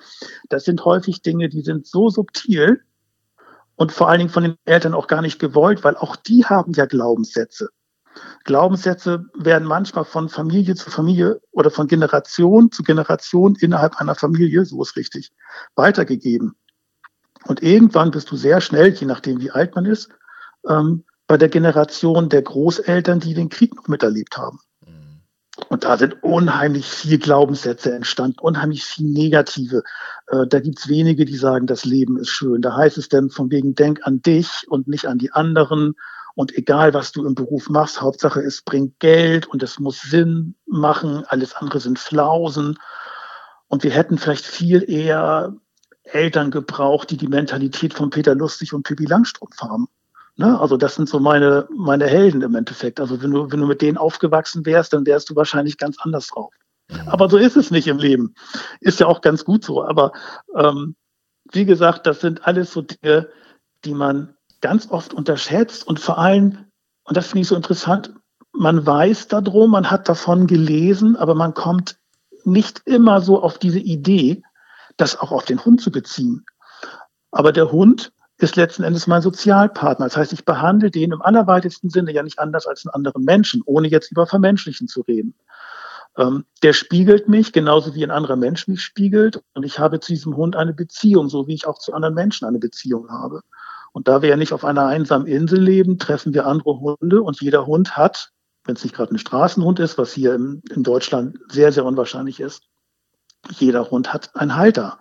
Das 0.49 0.63
sind 0.63 0.85
häufig 0.85 1.21
Dinge, 1.21 1.49
die 1.49 1.61
sind 1.61 1.85
so 1.85 2.09
subtil 2.09 2.81
und 3.77 3.91
vor 3.91 4.09
allen 4.09 4.19
Dingen 4.19 4.31
von 4.31 4.43
den 4.43 4.57
Eltern 4.65 4.93
auch 4.93 5.07
gar 5.07 5.21
nicht 5.21 5.39
gewollt, 5.39 5.83
weil 5.83 5.95
auch 5.95 6.15
die 6.17 6.43
haben 6.43 6.73
ja 6.73 6.85
Glaubenssätze. 6.85 7.69
Glaubenssätze 8.43 9.25
werden 9.35 9.67
manchmal 9.67 10.03
von 10.03 10.27
Familie 10.27 10.75
zu 10.75 10.89
Familie 10.89 11.39
oder 11.51 11.69
von 11.69 11.87
Generation 11.87 12.71
zu 12.71 12.81
Generation 12.81 13.55
innerhalb 13.59 13.97
einer 13.97 14.15
Familie, 14.15 14.65
so 14.65 14.81
ist 14.81 14.95
richtig, 14.95 15.31
weitergegeben. 15.75 16.55
Und 17.45 17.61
irgendwann 17.61 18.09
bist 18.09 18.31
du 18.31 18.35
sehr 18.35 18.59
schnell, 18.59 18.93
je 18.93 19.05
nachdem 19.05 19.39
wie 19.39 19.51
alt 19.51 19.75
man 19.75 19.85
ist, 19.85 20.09
ähm, 20.67 21.05
bei 21.27 21.37
der 21.37 21.49
Generation 21.49 22.29
der 22.29 22.41
Großeltern, 22.41 23.19
die 23.19 23.35
den 23.35 23.49
Krieg 23.49 23.75
noch 23.75 23.87
miterlebt 23.87 24.37
haben. 24.37 24.59
Und 25.69 25.83
da 25.83 25.97
sind 25.97 26.23
unheimlich 26.23 26.85
viel 26.85 27.17
Glaubenssätze 27.17 27.93
entstanden, 27.93 28.39
unheimlich 28.39 28.85
viel 28.85 29.07
Negative. 29.07 29.83
Äh, 30.27 30.47
da 30.47 30.59
gibt's 30.59 30.87
wenige, 30.87 31.25
die 31.25 31.35
sagen, 31.35 31.67
das 31.67 31.83
Leben 31.83 32.17
ist 32.17 32.29
schön. 32.29 32.61
Da 32.61 32.75
heißt 32.75 32.97
es 32.97 33.09
dann 33.09 33.29
von 33.29 33.51
wegen, 33.51 33.75
denk 33.75 34.05
an 34.05 34.21
dich 34.21 34.65
und 34.67 34.87
nicht 34.87 35.07
an 35.07 35.17
die 35.17 35.31
anderen. 35.31 35.95
Und 36.35 36.55
egal, 36.55 36.93
was 36.93 37.11
du 37.11 37.25
im 37.25 37.33
Beruf 37.33 37.69
machst, 37.69 37.99
Hauptsache 38.01 38.41
es 38.41 38.61
bringt 38.61 38.99
Geld 38.99 39.47
und 39.47 39.63
es 39.63 39.79
muss 39.79 40.01
Sinn 40.01 40.55
machen. 40.67 41.23
Alles 41.27 41.55
andere 41.55 41.79
sind 41.79 41.97
Flausen. 41.97 42.77
Und 43.67 43.83
wir 43.83 43.91
hätten 43.91 44.17
vielleicht 44.17 44.45
viel 44.45 44.89
eher 44.89 45.55
Eltern 46.03 46.51
gebraucht, 46.51 47.09
die 47.09 47.17
die 47.17 47.27
Mentalität 47.27 47.93
von 47.93 48.11
Peter 48.11 48.35
Lustig 48.35 48.73
und 48.73 48.83
Pippi 48.83 49.05
Langstrumpf 49.05 49.59
haben. 49.61 49.87
Ne? 50.37 50.59
Also 50.59 50.77
das 50.77 50.95
sind 50.95 51.09
so 51.09 51.19
meine, 51.19 51.67
meine 51.75 52.05
Helden 52.05 52.41
im 52.41 52.55
Endeffekt. 52.55 52.99
Also 52.99 53.21
wenn 53.21 53.31
du, 53.31 53.51
wenn 53.51 53.59
du 53.59 53.67
mit 53.67 53.81
denen 53.81 53.97
aufgewachsen 53.97 54.65
wärst, 54.65 54.93
dann 54.93 55.05
wärst 55.05 55.29
du 55.29 55.35
wahrscheinlich 55.35 55.77
ganz 55.77 55.97
anders 55.99 56.27
drauf. 56.27 56.53
Mhm. 56.89 57.07
Aber 57.07 57.29
so 57.29 57.37
ist 57.37 57.57
es 57.57 57.71
nicht 57.71 57.87
im 57.87 57.97
Leben. 57.97 58.35
Ist 58.79 58.99
ja 58.99 59.07
auch 59.07 59.21
ganz 59.21 59.43
gut 59.43 59.63
so. 59.65 59.83
Aber 59.83 60.13
ähm, 60.55 60.95
wie 61.51 61.65
gesagt, 61.65 62.05
das 62.05 62.21
sind 62.21 62.45
alles 62.45 62.71
so 62.71 62.83
Dinge, 62.83 63.29
die 63.83 63.93
man 63.93 64.35
ganz 64.61 64.89
oft 64.91 65.13
unterschätzt 65.13 65.85
und 65.87 65.99
vor 65.99 66.17
allem, 66.17 66.65
und 67.03 67.17
das 67.17 67.27
finde 67.27 67.41
ich 67.41 67.47
so 67.47 67.55
interessant, 67.55 68.13
man 68.53 68.85
weiß 68.85 69.27
darum, 69.27 69.71
man 69.71 69.89
hat 69.89 70.09
davon 70.09 70.47
gelesen, 70.47 71.15
aber 71.15 71.35
man 71.35 71.53
kommt 71.53 71.99
nicht 72.43 72.81
immer 72.85 73.21
so 73.21 73.41
auf 73.41 73.59
diese 73.59 73.79
Idee, 73.79 74.41
das 74.97 75.19
auch 75.19 75.31
auf 75.31 75.45
den 75.45 75.63
Hund 75.63 75.81
zu 75.81 75.91
beziehen. 75.91 76.45
Aber 77.31 77.51
der 77.51 77.71
Hund 77.71 78.11
ist 78.37 78.55
letzten 78.55 78.83
Endes 78.83 79.07
mein 79.07 79.21
Sozialpartner. 79.21 80.05
Das 80.05 80.17
heißt, 80.17 80.33
ich 80.33 80.45
behandle 80.45 80.91
den 80.91 81.11
im 81.11 81.21
allerweitesten 81.21 81.89
Sinne 81.89 82.11
ja 82.11 82.23
nicht 82.23 82.39
anders 82.39 82.67
als 82.67 82.85
einen 82.85 82.93
anderen 82.93 83.23
Menschen, 83.23 83.61
ohne 83.65 83.87
jetzt 83.87 84.11
über 84.11 84.27
Vermenschlichen 84.27 84.87
zu 84.87 85.01
reden. 85.01 85.33
Ähm, 86.17 86.45
der 86.61 86.73
spiegelt 86.73 87.27
mich 87.27 87.51
genauso 87.51 87.95
wie 87.95 88.03
ein 88.03 88.11
anderer 88.11 88.35
Mensch 88.35 88.67
mich 88.67 88.81
spiegelt. 88.81 89.41
Und 89.53 89.63
ich 89.63 89.79
habe 89.79 89.99
zu 89.99 90.11
diesem 90.11 90.35
Hund 90.35 90.55
eine 90.55 90.73
Beziehung, 90.73 91.29
so 91.29 91.47
wie 91.47 91.55
ich 91.55 91.67
auch 91.67 91.79
zu 91.79 91.93
anderen 91.93 92.15
Menschen 92.15 92.47
eine 92.47 92.59
Beziehung 92.59 93.09
habe. 93.09 93.41
Und 93.91 94.07
da 94.07 94.21
wir 94.21 94.29
ja 94.29 94.37
nicht 94.37 94.53
auf 94.53 94.63
einer 94.63 94.85
einsamen 94.85 95.27
Insel 95.27 95.59
leben, 95.59 95.97
treffen 95.97 96.33
wir 96.33 96.45
andere 96.45 96.79
Hunde 96.79 97.23
und 97.23 97.41
jeder 97.41 97.65
Hund 97.65 97.97
hat, 97.97 98.31
wenn 98.65 98.75
es 98.75 98.83
nicht 98.83 98.95
gerade 98.95 99.15
ein 99.15 99.17
Straßenhund 99.17 99.79
ist, 99.79 99.97
was 99.97 100.13
hier 100.13 100.35
in, 100.35 100.61
in 100.69 100.83
Deutschland 100.83 101.39
sehr, 101.49 101.71
sehr 101.71 101.85
unwahrscheinlich 101.85 102.39
ist, 102.39 102.63
jeder 103.49 103.89
Hund 103.89 104.13
hat 104.13 104.35
einen 104.35 104.55
Halter 104.55 104.99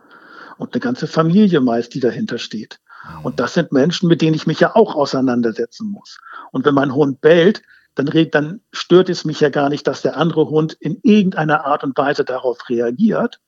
und 0.56 0.72
eine 0.72 0.80
ganze 0.80 1.06
Familie 1.06 1.60
meist, 1.60 1.94
die 1.94 2.00
dahinter 2.00 2.38
steht. 2.38 2.78
Und 3.22 3.40
das 3.40 3.54
sind 3.54 3.72
Menschen, 3.72 4.08
mit 4.08 4.22
denen 4.22 4.34
ich 4.34 4.46
mich 4.46 4.60
ja 4.60 4.74
auch 4.74 4.94
auseinandersetzen 4.94 5.90
muss. 5.90 6.18
Und 6.52 6.64
wenn 6.64 6.74
mein 6.74 6.94
Hund 6.94 7.20
bellt, 7.20 7.62
dann, 7.94 8.10
dann 8.30 8.60
stört 8.72 9.08
es 9.08 9.24
mich 9.24 9.40
ja 9.40 9.48
gar 9.48 9.68
nicht, 9.68 9.86
dass 9.86 10.02
der 10.02 10.16
andere 10.16 10.48
Hund 10.48 10.74
in 10.74 10.98
irgendeiner 11.02 11.64
Art 11.64 11.82
und 11.82 11.96
Weise 11.96 12.24
darauf 12.24 12.68
reagiert, 12.68 13.40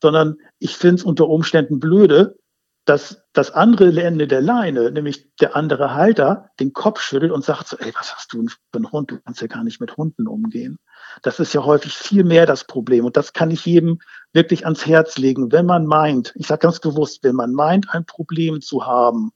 sondern 0.00 0.36
ich 0.58 0.76
finde 0.76 0.96
es 0.96 1.04
unter 1.04 1.28
Umständen 1.28 1.78
blöde, 1.78 2.36
dass 2.84 3.22
das 3.32 3.52
andere 3.52 4.02
Ende 4.02 4.26
der 4.26 4.40
Leine, 4.40 4.90
nämlich 4.90 5.32
der 5.36 5.54
andere 5.54 5.94
Halter, 5.94 6.50
den 6.58 6.72
Kopf 6.72 7.00
schüttelt 7.00 7.30
und 7.30 7.44
sagt 7.44 7.68
so, 7.68 7.76
ey, 7.78 7.92
was 7.96 8.14
hast 8.14 8.32
du 8.32 8.48
für 8.48 8.56
einen 8.74 8.90
Hund? 8.90 9.12
Du 9.12 9.20
kannst 9.20 9.40
ja 9.40 9.46
gar 9.46 9.62
nicht 9.62 9.80
mit 9.80 9.96
Hunden 9.96 10.26
umgehen. 10.26 10.78
Das 11.22 11.38
ist 11.38 11.52
ja 11.52 11.64
häufig 11.64 11.94
viel 11.96 12.24
mehr 12.24 12.44
das 12.44 12.64
Problem. 12.64 13.04
Und 13.04 13.16
das 13.16 13.32
kann 13.32 13.52
ich 13.52 13.64
jedem 13.66 14.00
wirklich 14.32 14.64
ans 14.64 14.86
Herz 14.86 15.18
legen. 15.18 15.52
Wenn 15.52 15.66
man 15.66 15.86
meint, 15.86 16.32
ich 16.36 16.46
sage 16.46 16.60
ganz 16.60 16.80
bewusst, 16.80 17.22
wenn 17.22 17.36
man 17.36 17.52
meint, 17.52 17.92
ein 17.94 18.04
Problem 18.06 18.60
zu 18.60 18.86
haben, 18.86 19.32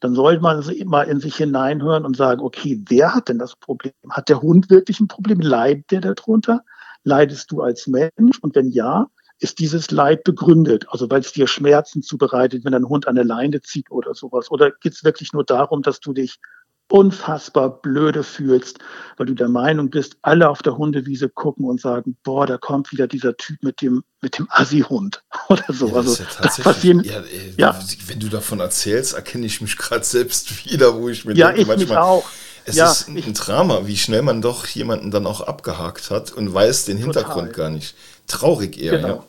dann 0.00 0.14
sollte 0.14 0.42
man 0.42 0.64
mal 0.86 1.04
in 1.04 1.20
sich 1.20 1.36
hineinhören 1.36 2.04
und 2.04 2.16
sagen, 2.16 2.40
okay, 2.40 2.82
wer 2.88 3.14
hat 3.14 3.28
denn 3.28 3.38
das 3.38 3.56
Problem? 3.56 3.92
Hat 4.10 4.28
der 4.28 4.42
Hund 4.42 4.70
wirklich 4.70 5.00
ein 5.00 5.08
Problem? 5.08 5.40
Leidet 5.40 5.90
der 5.90 6.00
darunter? 6.00 6.64
Leidest 7.04 7.50
du 7.52 7.62
als 7.62 7.86
Mensch? 7.86 8.38
Und 8.40 8.54
wenn 8.54 8.70
ja, 8.70 9.08
ist 9.38 9.58
dieses 9.58 9.90
Leid 9.90 10.24
begründet? 10.24 10.86
Also 10.88 11.10
weil 11.10 11.20
es 11.20 11.32
dir 11.32 11.46
Schmerzen 11.46 12.02
zubereitet, 12.02 12.64
wenn 12.64 12.72
dein 12.72 12.88
Hund 12.88 13.06
an 13.06 13.14
der 13.14 13.24
Leine 13.24 13.60
zieht 13.60 13.90
oder 13.90 14.14
sowas? 14.14 14.50
Oder 14.50 14.70
geht 14.72 14.94
es 14.94 15.04
wirklich 15.04 15.32
nur 15.32 15.44
darum, 15.44 15.82
dass 15.82 16.00
du 16.00 16.12
dich 16.12 16.38
unfassbar 16.88 17.80
blöde 17.80 18.22
fühlst, 18.22 18.78
weil 19.16 19.26
du 19.26 19.34
der 19.34 19.48
Meinung 19.48 19.90
bist, 19.90 20.16
alle 20.22 20.48
auf 20.48 20.62
der 20.62 20.76
Hundewiese 20.76 21.28
gucken 21.28 21.64
und 21.64 21.80
sagen, 21.80 22.16
boah, 22.22 22.46
da 22.46 22.58
kommt 22.58 22.92
wieder 22.92 23.06
dieser 23.06 23.36
Typ 23.36 23.62
mit 23.62 23.80
dem, 23.80 24.04
mit 24.20 24.38
dem 24.38 24.46
Assi-Hund 24.50 25.22
oder 25.48 25.64
so. 25.68 25.88
Ja, 25.88 25.94
also, 25.94 26.22
das 26.42 26.60
passieren, 26.60 27.02
ja, 27.02 27.20
ey, 27.20 27.54
ja, 27.56 27.78
wenn 28.06 28.20
du 28.20 28.28
davon 28.28 28.60
erzählst, 28.60 29.14
erkenne 29.14 29.46
ich 29.46 29.60
mich 29.60 29.76
gerade 29.76 30.04
selbst 30.04 30.64
wieder, 30.70 30.94
wo 31.00 31.08
ich 31.08 31.24
mir 31.24 31.34
ja, 31.34 31.48
denke, 31.48 31.62
ich 31.62 31.66
manchmal, 31.66 31.86
mich 31.86 31.96
auch. 31.96 32.24
Es 32.66 32.76
ja, 32.76 32.90
ist 32.90 33.08
ein 33.08 33.16
ich, 33.18 33.30
Drama, 33.32 33.86
wie 33.86 33.96
schnell 33.96 34.22
man 34.22 34.40
doch 34.40 34.66
jemanden 34.66 35.10
dann 35.10 35.26
auch 35.26 35.42
abgehakt 35.42 36.10
hat 36.10 36.32
und 36.32 36.52
weiß 36.52 36.86
den 36.86 36.96
Hintergrund 36.96 37.48
total. 37.48 37.52
gar 37.52 37.70
nicht. 37.70 37.94
Traurig 38.26 38.80
eher, 38.80 38.96
genau. 38.96 39.08
ja. 39.08 39.24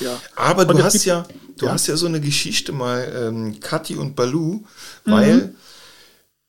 Ja. 0.00 0.20
Aber 0.36 0.66
und 0.66 0.78
du 0.78 0.84
hast 0.84 1.04
ja, 1.04 1.26
du 1.58 1.66
ja. 1.66 1.72
hast 1.72 1.86
ja 1.86 1.96
so 1.96 2.06
eine 2.06 2.20
Geschichte 2.20 2.72
mal, 2.72 3.12
ähm, 3.14 3.60
Kathi 3.60 3.94
und 3.96 4.16
Balu, 4.16 4.62
weil 5.04 5.34
mhm. 5.34 5.54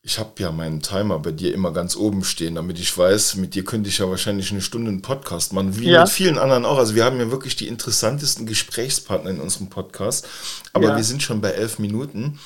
Ich 0.06 0.20
habe 0.20 0.32
ja 0.40 0.52
meinen 0.52 0.82
Timer 0.82 1.18
bei 1.18 1.32
dir 1.32 1.54
immer 1.54 1.72
ganz 1.72 1.96
oben 1.96 2.26
stehen, 2.26 2.56
damit 2.56 2.78
ich 2.78 2.96
weiß, 2.96 3.36
mit 3.36 3.56
dir 3.56 3.64
könnte 3.64 3.88
ich 3.88 4.00
ja 4.00 4.10
wahrscheinlich 4.10 4.52
eine 4.52 4.62
Stunde 4.62 4.90
einen 4.92 5.02
Podcast 5.02 5.54
machen, 5.54 5.80
wie 5.80 5.90
ja. 5.90 6.02
mit 6.02 6.10
vielen 6.10 6.38
anderen 6.38 6.66
auch. 6.66 6.78
Also 6.78 6.94
wir 6.94 7.06
haben 7.06 7.20
ja 7.20 7.32
wirklich 7.32 7.56
die 7.56 7.68
interessantesten 7.68 8.46
Gesprächspartner 8.46 9.30
in 9.30 9.40
unserem 9.40 9.70
Podcast, 9.70 10.28
aber 10.74 10.90
ja. 10.90 10.98
wir 10.98 11.04
sind 11.06 11.24
schon 11.24 11.40
bei 11.40 11.52
elf 11.52 11.80
Minuten 11.80 12.38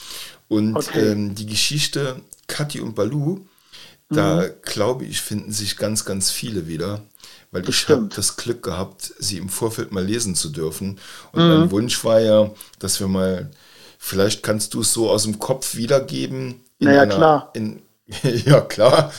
und 0.48 0.78
okay. 0.78 1.12
ähm, 1.12 1.34
die 1.34 1.48
Geschichte 1.48 2.22
Kathi 2.46 2.80
und 2.80 2.94
Balu, 2.94 3.40
da 4.10 4.44
mhm. 4.44 4.52
glaube 4.62 5.06
ich, 5.06 5.20
finden 5.20 5.52
sich 5.52 5.78
ganz, 5.78 6.06
ganz 6.06 6.30
viele 6.30 6.68
wieder 6.68 7.02
weil 7.52 7.62
das 7.62 7.76
ich 7.76 7.90
habe 7.90 8.10
das 8.14 8.36
Glück 8.36 8.62
gehabt, 8.62 9.14
sie 9.20 9.38
im 9.38 9.50
Vorfeld 9.50 9.92
mal 9.92 10.04
lesen 10.04 10.36
zu 10.36 10.50
dürfen. 10.50 11.00
Und 11.32 11.44
mhm. 11.44 11.50
mein 11.50 11.72
Wunsch 11.72 12.04
war 12.04 12.20
ja, 12.20 12.52
dass 12.80 13.00
wir 13.00 13.08
mal, 13.08 13.50
vielleicht 13.98 14.44
kannst 14.44 14.74
du 14.74 14.82
es 14.82 14.94
so 14.94 15.10
aus 15.10 15.24
dem 15.24 15.40
Kopf 15.40 15.76
wiedergeben. 15.76 16.62
naja, 16.80 17.02
einer, 17.02 17.16
klar. 17.16 17.52
In, 17.54 17.82
ja, 18.46 18.62
klar. 18.62 19.12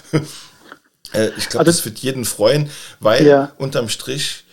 Äh, 1.13 1.31
ich 1.37 1.49
glaube, 1.49 1.67
also, 1.67 1.79
das 1.79 1.85
wird 1.85 1.99
jeden 1.99 2.25
freuen, 2.25 2.71
weil 3.01 3.27
ja. 3.27 3.53
unterm 3.59 3.89
Strich 3.89 4.45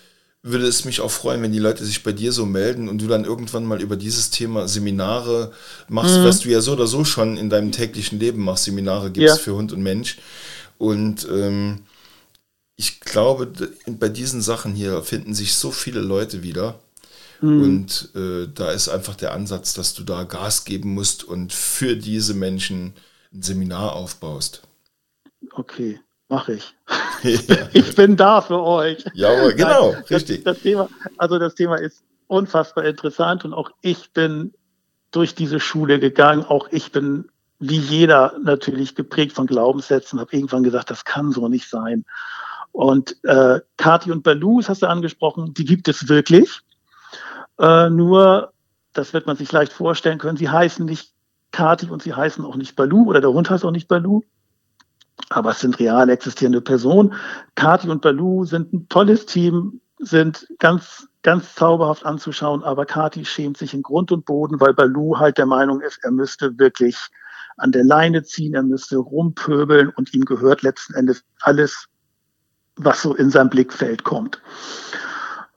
würde 0.41 0.67
es 0.67 0.85
mich 0.85 1.01
auch 1.01 1.09
freuen, 1.09 1.41
wenn 1.41 1.51
die 1.51 1.59
Leute 1.59 1.83
sich 1.83 2.03
bei 2.03 2.11
dir 2.11 2.31
so 2.31 2.45
melden 2.45 2.87
und 2.87 3.01
du 3.01 3.07
dann 3.07 3.25
irgendwann 3.25 3.65
mal 3.65 3.81
über 3.81 3.95
dieses 3.95 4.29
Thema 4.29 4.67
Seminare 4.67 5.51
machst, 5.87 6.19
mhm. 6.19 6.23
was 6.23 6.41
du 6.41 6.49
ja 6.49 6.61
so 6.61 6.73
oder 6.73 6.85
so 6.85 7.03
schon 7.03 7.35
in 7.35 7.49
deinem 7.49 7.71
täglichen 7.71 8.19
Leben 8.19 8.43
machst. 8.43 8.65
Seminare 8.65 9.09
gibst 9.09 9.37
ja. 9.37 9.41
für 9.41 9.55
Hund 9.55 9.73
und 9.73 9.81
Mensch. 9.81 10.19
Und 10.77 11.27
ähm, 11.31 11.85
ich 12.75 12.99
glaube, 12.99 13.51
bei 13.87 14.07
diesen 14.07 14.41
Sachen 14.41 14.75
hier 14.75 15.01
finden 15.01 15.33
sich 15.33 15.55
so 15.55 15.71
viele 15.71 16.01
Leute 16.01 16.43
wieder. 16.43 16.79
Mhm. 17.45 17.63
Und 17.63 18.09
äh, 18.15 18.47
da 18.53 18.71
ist 18.71 18.89
einfach 18.89 19.15
der 19.15 19.33
Ansatz, 19.33 19.73
dass 19.73 19.93
du 19.93 20.03
da 20.03 20.23
Gas 20.23 20.65
geben 20.65 20.93
musst 20.93 21.23
und 21.23 21.53
für 21.53 21.95
diese 21.95 22.33
Menschen 22.33 22.93
ein 23.33 23.43
Seminar 23.43 23.93
aufbaust. 23.93 24.63
Okay, 25.53 25.99
mache 26.27 26.53
ich. 26.53 26.73
Ja. 27.23 27.69
ich 27.73 27.95
bin 27.95 28.15
da 28.15 28.41
für 28.41 28.61
euch. 28.61 29.05
Ja, 29.13 29.49
genau, 29.51 29.91
Nein, 29.91 30.03
richtig. 30.09 30.43
Das, 30.43 30.55
das, 30.55 30.63
Thema, 30.63 30.89
also 31.17 31.37
das 31.37 31.53
Thema 31.53 31.75
ist 31.75 32.03
unfassbar 32.27 32.85
interessant 32.85 33.45
und 33.45 33.53
auch 33.53 33.69
ich 33.81 34.11
bin 34.11 34.53
durch 35.11 35.35
diese 35.35 35.59
Schule 35.59 35.99
gegangen. 35.99 36.43
Auch 36.43 36.67
ich 36.71 36.91
bin 36.91 37.25
wie 37.59 37.77
jeder 37.77 38.33
natürlich 38.43 38.95
geprägt 38.95 39.33
von 39.33 39.45
Glaubenssätzen, 39.45 40.19
habe 40.19 40.35
irgendwann 40.35 40.63
gesagt, 40.63 40.89
das 40.89 41.05
kann 41.05 41.31
so 41.31 41.47
nicht 41.47 41.69
sein. 41.69 42.05
Und 42.71 43.15
äh, 43.23 43.61
Kati 43.77 44.11
und 44.11 44.23
Baloo, 44.23 44.59
das 44.59 44.67
hast 44.67 44.81
du 44.81 44.89
angesprochen, 44.89 45.53
die 45.53 45.63
gibt 45.63 45.87
es 45.87 46.09
wirklich. 46.09 46.61
Äh, 47.59 47.89
nur, 47.89 48.53
das 48.93 49.13
wird 49.13 49.27
man 49.27 49.37
sich 49.37 49.51
leicht 49.51 49.73
vorstellen 49.73 50.17
können, 50.17 50.37
sie 50.37 50.49
heißen 50.49 50.85
nicht 50.85 51.13
Kati 51.51 51.89
und 51.89 52.03
sie 52.03 52.13
heißen 52.13 52.43
auch 52.43 52.55
nicht 52.55 52.75
Baloo 52.75 53.05
oder 53.05 53.21
der 53.21 53.31
Hund 53.31 53.49
heißt 53.49 53.63
auch 53.63 53.71
nicht 53.71 53.87
Baloo. 53.87 54.23
Aber 55.29 55.51
es 55.51 55.61
sind 55.61 55.79
real 55.79 56.09
existierende 56.09 56.61
Personen. 56.61 57.13
Kati 57.55 57.89
und 57.89 58.01
Baloo 58.01 58.45
sind 58.45 58.73
ein 58.73 58.89
tolles 58.89 59.25
Team, 59.25 59.79
sind 59.99 60.45
ganz, 60.59 61.07
ganz 61.23 61.55
zauberhaft 61.55 62.05
anzuschauen, 62.05 62.63
aber 62.63 62.85
Kati 62.85 63.23
schämt 63.23 63.57
sich 63.57 63.73
in 63.73 63.81
Grund 63.81 64.11
und 64.11 64.25
Boden, 64.25 64.59
weil 64.59 64.73
Baloo 64.73 65.17
halt 65.17 65.37
der 65.37 65.45
Meinung 65.45 65.79
ist, 65.81 65.99
er 66.03 66.11
müsste 66.11 66.57
wirklich 66.59 66.97
an 67.57 67.71
der 67.71 67.85
Leine 67.85 68.23
ziehen, 68.23 68.53
er 68.53 68.63
müsste 68.63 68.97
rumpöbeln 68.97 69.89
und 69.95 70.13
ihm 70.13 70.25
gehört 70.25 70.61
letzten 70.61 70.93
Endes 70.93 71.23
alles 71.39 71.87
was 72.77 73.01
so 73.01 73.15
in 73.15 73.29
sein 73.29 73.49
Blickfeld 73.49 74.03
kommt. 74.03 74.41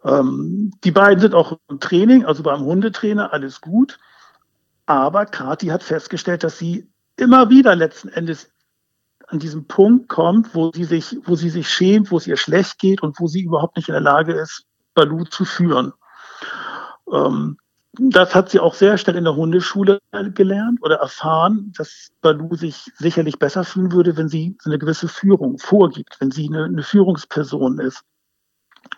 Ähm, 0.05 0.73
die 0.85 0.91
beiden 0.91 1.21
sind 1.21 1.35
auch 1.35 1.59
im 1.69 1.81
Training, 1.81 2.25
also 2.25 2.43
beim 2.43 2.61
Hundetrainer, 2.61 3.33
alles 3.33 3.61
gut. 3.61 3.99
Aber 4.87 5.27
Kati 5.27 5.67
hat 5.67 5.83
festgestellt, 5.83 6.45
dass 6.45 6.59
sie 6.59 6.89
immer 7.17 7.51
wieder 7.51 7.75
letzten 7.77 8.09
Endes 8.09 8.51
an 9.27 9.39
diesem 9.39 9.67
Punkt 9.67 10.09
kommt, 10.09 10.55
wo 10.55 10.73
sie 10.73 10.85
sich, 10.85 11.19
wo 11.25 11.37
sie 11.37 11.51
sich 11.51 11.69
schämt, 11.69 12.11
wo 12.11 12.17
es 12.17 12.27
ihr 12.27 12.37
schlecht 12.37 12.79
geht 12.79 13.03
und 13.03 13.21
wo 13.21 13.27
sie 13.27 13.43
überhaupt 13.43 13.77
nicht 13.77 13.89
in 13.89 13.93
der 13.93 14.01
Lage 14.01 14.33
ist, 14.33 14.65
Balu 14.95 15.25
zu 15.25 15.45
führen. 15.45 15.93
Ähm, 17.13 17.59
das 18.01 18.35
hat 18.35 18.51
sie 18.51 18.61
auch 18.61 18.75
sehr 18.75 18.97
schnell 18.97 19.17
in 19.17 19.25
der 19.25 19.35
Hundeschule 19.35 20.01
gelernt 20.35 20.81
oder 20.83 20.97
erfahren, 20.97 21.73
dass 21.77 22.11
Balu 22.21 22.55
sich 22.55 22.91
sicherlich 22.97 23.39
besser 23.39 23.65
fühlen 23.65 23.93
würde, 23.93 24.17
wenn 24.17 24.29
sie 24.29 24.57
eine 24.65 24.79
gewisse 24.79 25.09
Führung 25.09 25.59
vorgibt, 25.59 26.17
wenn 26.21 26.31
sie 26.31 26.49
eine, 26.49 26.65
eine 26.65 26.83
Führungsperson 26.83 27.81
ist. 27.81 28.05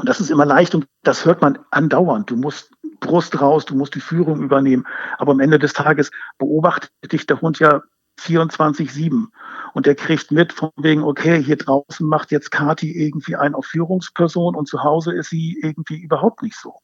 Und 0.01 0.09
das 0.09 0.19
ist 0.19 0.31
immer 0.31 0.47
leicht 0.47 0.75
und 0.75 0.87
das 1.03 1.27
hört 1.27 1.43
man 1.43 1.59
andauernd. 1.71 2.31
Du 2.31 2.37
musst 2.37 2.73
Brust 3.01 3.39
raus, 3.39 3.67
du 3.67 3.75
musst 3.75 3.95
die 3.95 4.01
Führung 4.01 4.41
übernehmen. 4.41 4.87
Aber 5.19 5.33
am 5.33 5.41
Ende 5.41 5.59
des 5.59 5.75
Tages 5.75 6.11
beobachtet 6.39 6.91
dich 7.13 7.27
der 7.27 7.43
Hund 7.43 7.59
ja 7.59 7.83
24-7. 8.19 9.27
Und 9.75 9.85
der 9.85 9.95
kriegt 9.95 10.33
mit 10.33 10.55
von 10.55 10.71
wegen, 10.79 11.03
okay, 11.03 11.43
hier 11.43 11.57
draußen 11.57 12.07
macht 12.07 12.31
jetzt 12.31 12.51
Kati 12.51 12.91
irgendwie 12.99 13.37
einen 13.37 13.55
auf 13.55 13.67
Führungsperson 13.67 14.57
und 14.57 14.69
zu 14.69 14.83
Hause 14.83 15.13
ist 15.13 15.29
sie 15.29 15.61
irgendwie 15.63 15.99
überhaupt 15.99 16.43
nicht 16.43 16.57
so. 16.57 16.79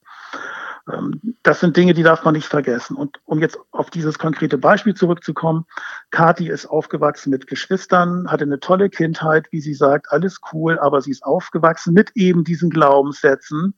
Ähm, 0.93 1.21
das 1.43 1.61
sind 1.61 1.77
Dinge, 1.77 1.95
die 1.95 2.03
darf 2.03 2.25
man 2.25 2.35
nicht 2.35 2.47
vergessen. 2.47 2.97
Und 2.97 3.21
um 3.25 3.41
jetzt 3.41 3.59
auf 3.73 3.91
dieses 3.91 4.19
konkrete 4.19 4.59
Beispiel 4.59 4.95
zurückzukommen, 4.95 5.67
Kathi 6.11 6.49
ist 6.49 6.67
aufgewachsen 6.67 7.31
mit 7.31 7.47
Geschwistern, 7.47 8.31
hatte 8.31 8.45
eine 8.45 8.61
tolle 8.61 8.91
Kindheit, 8.91 9.49
wie 9.51 9.61
sie 9.61 9.75
sagt, 9.75 10.11
alles 10.13 10.41
cool, 10.53 10.79
aber 10.79 11.01
sie 11.01 11.11
ist 11.11 11.25
aufgewachsen 11.25 11.93
mit 11.95 12.13
eben 12.15 12.45
diesen 12.45 12.71
Glaubenssätzen. 12.71 13.75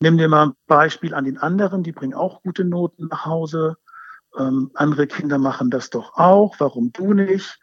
Nimm 0.00 0.18
dir 0.18 0.28
mal 0.28 0.48
ein 0.48 0.52
Beispiel 0.66 1.14
an 1.14 1.24
den 1.24 1.38
anderen, 1.38 1.82
die 1.82 1.92
bringen 1.92 2.14
auch 2.14 2.42
gute 2.42 2.64
Noten 2.64 3.06
nach 3.08 3.24
Hause. 3.24 3.76
Ähm, 4.38 4.70
andere 4.74 5.06
Kinder 5.06 5.38
machen 5.38 5.70
das 5.70 5.88
doch 5.88 6.14
auch, 6.16 6.56
warum 6.58 6.92
du 6.92 7.14
nicht? 7.14 7.58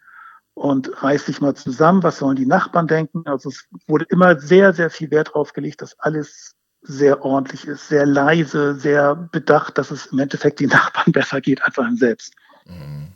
Und 0.56 1.04
reiß 1.04 1.26
dich 1.26 1.42
mal 1.42 1.56
zusammen, 1.56 2.04
was 2.04 2.20
sollen 2.20 2.36
die 2.36 2.46
Nachbarn 2.46 2.88
denken? 2.88 3.24
Also 3.26 3.50
es 3.50 3.68
wurde 3.88 4.06
immer 4.10 4.40
sehr, 4.40 4.74
sehr 4.74 4.90
viel 4.90 5.10
Wert 5.12 5.34
drauf 5.34 5.54
gelegt, 5.54 5.82
dass 5.82 6.00
alles 6.00 6.56
sehr 6.84 7.24
ordentlich 7.24 7.66
ist, 7.66 7.88
sehr 7.88 8.06
leise, 8.06 8.76
sehr 8.76 9.16
bedacht, 9.16 9.78
dass 9.78 9.90
es 9.90 10.08
im 10.08 10.20
Endeffekt 10.20 10.60
den 10.60 10.70
Nachbarn 10.70 11.12
besser 11.12 11.42
geht 11.42 11.64
als 11.64 11.80
einem 11.80 11.98
selbst. 11.98 12.36
Mhm. 12.66 13.14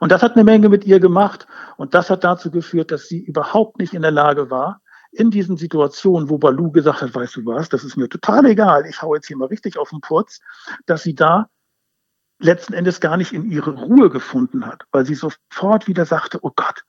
Und 0.00 0.10
das 0.10 0.22
hat 0.22 0.32
eine 0.34 0.44
Menge 0.44 0.68
mit 0.68 0.84
ihr 0.84 0.98
gemacht 0.98 1.46
und 1.76 1.94
das 1.94 2.10
hat 2.10 2.24
dazu 2.24 2.50
geführt, 2.50 2.90
dass 2.90 3.06
sie 3.06 3.20
überhaupt 3.20 3.78
nicht 3.78 3.94
in 3.94 4.02
der 4.02 4.10
Lage 4.10 4.50
war, 4.50 4.80
in 5.12 5.30
diesen 5.30 5.56
Situationen, 5.56 6.28
wo 6.28 6.38
Balu 6.38 6.72
gesagt 6.72 7.02
hat, 7.02 7.14
weißt 7.14 7.36
du 7.36 7.46
was, 7.46 7.68
das 7.68 7.84
ist 7.84 7.96
mir 7.96 8.08
total 8.08 8.46
egal, 8.46 8.84
ich 8.86 9.00
hau 9.00 9.14
jetzt 9.14 9.28
hier 9.28 9.36
mal 9.36 9.46
richtig 9.46 9.78
auf 9.78 9.90
den 9.90 10.00
Putz, 10.00 10.40
dass 10.86 11.04
sie 11.04 11.14
da 11.14 11.48
letzten 12.40 12.72
Endes 12.72 13.00
gar 13.00 13.16
nicht 13.16 13.32
in 13.32 13.48
ihre 13.48 13.70
Ruhe 13.70 14.10
gefunden 14.10 14.66
hat, 14.66 14.82
weil 14.90 15.06
sie 15.06 15.14
sofort 15.14 15.86
wieder 15.86 16.04
sagte, 16.04 16.40
oh 16.42 16.50
Gott, 16.56 16.82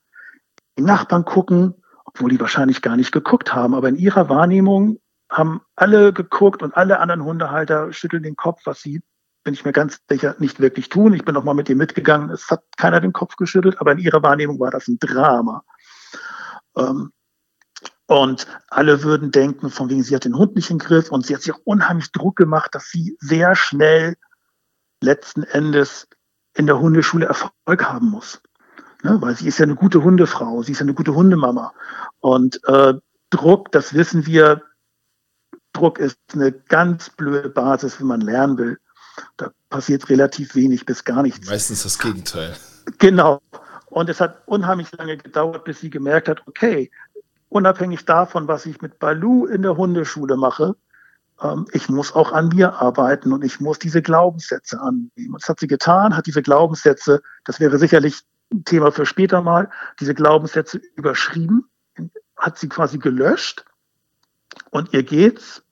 die 0.76 0.82
Nachbarn 0.82 1.24
gucken, 1.24 1.74
obwohl 2.04 2.30
die 2.30 2.40
wahrscheinlich 2.40 2.82
gar 2.82 2.96
nicht 2.96 3.12
geguckt 3.12 3.54
haben, 3.54 3.74
aber 3.74 3.88
in 3.88 3.96
ihrer 3.96 4.28
Wahrnehmung 4.28 4.98
haben 5.36 5.60
alle 5.76 6.12
geguckt 6.12 6.62
und 6.62 6.76
alle 6.76 7.00
anderen 7.00 7.24
Hundehalter 7.24 7.92
schütteln 7.92 8.22
den 8.22 8.36
Kopf, 8.36 8.62
was 8.64 8.80
sie 8.80 9.02
bin 9.44 9.54
ich 9.54 9.64
mir 9.64 9.72
ganz 9.72 10.00
sicher, 10.08 10.34
nicht 10.38 10.58
wirklich 10.58 10.88
tun. 10.88 11.12
Ich 11.12 11.24
bin 11.24 11.36
auch 11.36 11.44
mal 11.44 11.54
mit 11.54 11.68
ihr 11.68 11.76
mitgegangen. 11.76 12.30
Es 12.30 12.50
hat 12.50 12.64
keiner 12.78 13.00
den 13.00 13.12
Kopf 13.12 13.36
geschüttelt, 13.36 13.78
aber 13.78 13.92
in 13.92 13.98
ihrer 13.98 14.22
Wahrnehmung 14.22 14.58
war 14.58 14.70
das 14.70 14.88
ein 14.88 14.98
Drama. 14.98 15.62
Ähm, 16.76 17.12
und 18.06 18.46
alle 18.68 19.02
würden 19.02 19.30
denken, 19.30 19.70
von 19.70 19.88
wegen, 19.90 20.02
sie 20.02 20.14
hat 20.14 20.24
den 20.24 20.36
Hund 20.36 20.56
nicht 20.56 20.70
im 20.70 20.78
Griff 20.78 21.10
und 21.10 21.24
sie 21.26 21.34
hat 21.34 21.42
sich 21.42 21.54
auch 21.54 21.60
unheimlich 21.64 22.10
Druck 22.10 22.36
gemacht, 22.36 22.74
dass 22.74 22.90
sie 22.90 23.16
sehr 23.20 23.54
schnell 23.54 24.16
letzten 25.02 25.42
Endes 25.42 26.08
in 26.54 26.66
der 26.66 26.80
Hundeschule 26.80 27.26
Erfolg 27.26 27.84
haben 27.84 28.08
muss. 28.08 28.40
Ne? 29.02 29.20
Weil 29.20 29.36
sie 29.36 29.48
ist 29.48 29.58
ja 29.58 29.64
eine 29.64 29.74
gute 29.74 30.02
Hundefrau, 30.02 30.62
sie 30.62 30.72
ist 30.72 30.78
ja 30.78 30.84
eine 30.84 30.94
gute 30.94 31.14
Hundemama. 31.14 31.74
Und 32.20 32.60
äh, 32.64 32.94
Druck, 33.30 33.72
das 33.72 33.92
wissen 33.92 34.26
wir, 34.26 34.62
Druck 35.74 35.98
ist 35.98 36.18
eine 36.32 36.52
ganz 36.52 37.10
blöde 37.10 37.50
Basis, 37.50 38.00
wenn 38.00 38.06
man 38.06 38.22
lernen 38.22 38.56
will. 38.56 38.78
Da 39.36 39.50
passiert 39.68 40.08
relativ 40.08 40.54
wenig 40.54 40.86
bis 40.86 41.04
gar 41.04 41.22
nichts. 41.22 41.48
Meistens 41.48 41.82
das 41.82 41.98
Gegenteil. 41.98 42.56
Genau. 42.98 43.40
Und 43.86 44.08
es 44.08 44.20
hat 44.20 44.42
unheimlich 44.46 44.90
lange 44.92 45.16
gedauert, 45.16 45.64
bis 45.64 45.80
sie 45.80 45.90
gemerkt 45.90 46.28
hat, 46.28 46.42
okay, 46.46 46.90
unabhängig 47.48 48.04
davon, 48.04 48.48
was 48.48 48.66
ich 48.66 48.80
mit 48.80 48.98
Balu 48.98 49.46
in 49.46 49.62
der 49.62 49.76
Hundeschule 49.76 50.36
mache, 50.36 50.74
ähm, 51.40 51.66
ich 51.72 51.88
muss 51.88 52.14
auch 52.14 52.32
an 52.32 52.48
mir 52.48 52.74
arbeiten 52.74 53.32
und 53.32 53.44
ich 53.44 53.60
muss 53.60 53.78
diese 53.78 54.02
Glaubenssätze 54.02 54.80
annehmen. 54.80 55.34
Und 55.34 55.42
das 55.42 55.48
hat 55.48 55.60
sie 55.60 55.66
getan, 55.66 56.16
hat 56.16 56.26
diese 56.26 56.42
Glaubenssätze, 56.42 57.22
das 57.44 57.60
wäre 57.60 57.78
sicherlich 57.78 58.22
ein 58.52 58.64
Thema 58.64 58.92
für 58.92 59.06
später 59.06 59.42
mal, 59.42 59.70
diese 60.00 60.14
Glaubenssätze 60.14 60.80
überschrieben, 60.96 61.68
hat 62.36 62.58
sie 62.58 62.68
quasi 62.68 62.98
gelöscht. 62.98 63.64
Und 64.70 64.92
ihr 64.92 65.02
geht's, 65.02 65.63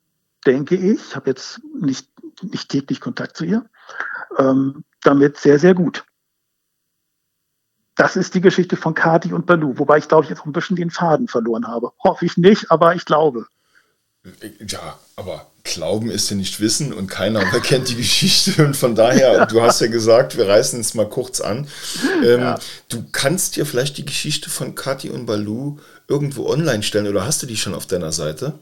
denke 0.43 0.75
ich, 0.75 0.99
ich 1.07 1.15
habe 1.15 1.29
jetzt 1.29 1.61
nicht, 1.79 2.09
nicht 2.41 2.69
täglich 2.69 2.99
Kontakt 2.99 3.37
zu 3.37 3.45
ihr, 3.45 3.65
ähm, 4.37 4.83
damit 5.01 5.37
sehr, 5.37 5.59
sehr 5.59 5.73
gut. 5.73 6.05
Das 7.95 8.15
ist 8.15 8.33
die 8.33 8.41
Geschichte 8.41 8.75
von 8.75 8.95
Kati 8.95 9.33
und 9.33 9.45
Balu, 9.45 9.77
wobei 9.77 9.99
ich 9.99 10.07
glaube 10.07 10.23
ich 10.23 10.29
jetzt 10.29 10.41
auch 10.41 10.45
ein 10.45 10.53
bisschen 10.53 10.75
den 10.75 10.89
Faden 10.89 11.27
verloren 11.27 11.67
habe. 11.67 11.91
Hoffe 12.03 12.25
ich 12.25 12.37
nicht, 12.37 12.71
aber 12.71 12.95
ich 12.95 13.05
glaube. 13.05 13.45
Ja, 14.67 14.97
aber 15.15 15.51
Glauben 15.63 16.09
ist 16.09 16.29
ja 16.29 16.35
nicht 16.35 16.59
Wissen 16.59 16.91
und 16.93 17.07
keiner 17.07 17.43
kennt 17.61 17.89
die 17.89 17.95
Geschichte 17.95 18.65
und 18.65 18.75
von 18.75 18.95
daher, 18.95 19.45
du 19.45 19.61
hast 19.61 19.81
ja 19.81 19.87
gesagt, 19.87 20.37
wir 20.37 20.47
reißen 20.47 20.79
es 20.79 20.93
mal 20.93 21.07
kurz 21.07 21.39
an. 21.39 21.67
Ähm, 22.23 22.39
ja. 22.39 22.59
Du 22.89 23.05
kannst 23.11 23.57
dir 23.57 23.65
vielleicht 23.65 23.97
die 23.97 24.05
Geschichte 24.05 24.49
von 24.49 24.75
Kati 24.75 25.09
und 25.09 25.25
Balu 25.25 25.77
irgendwo 26.07 26.47
online 26.47 26.83
stellen 26.83 27.07
oder 27.07 27.25
hast 27.25 27.43
du 27.43 27.47
die 27.47 27.57
schon 27.57 27.75
auf 27.75 27.85
deiner 27.85 28.11
Seite? 28.11 28.59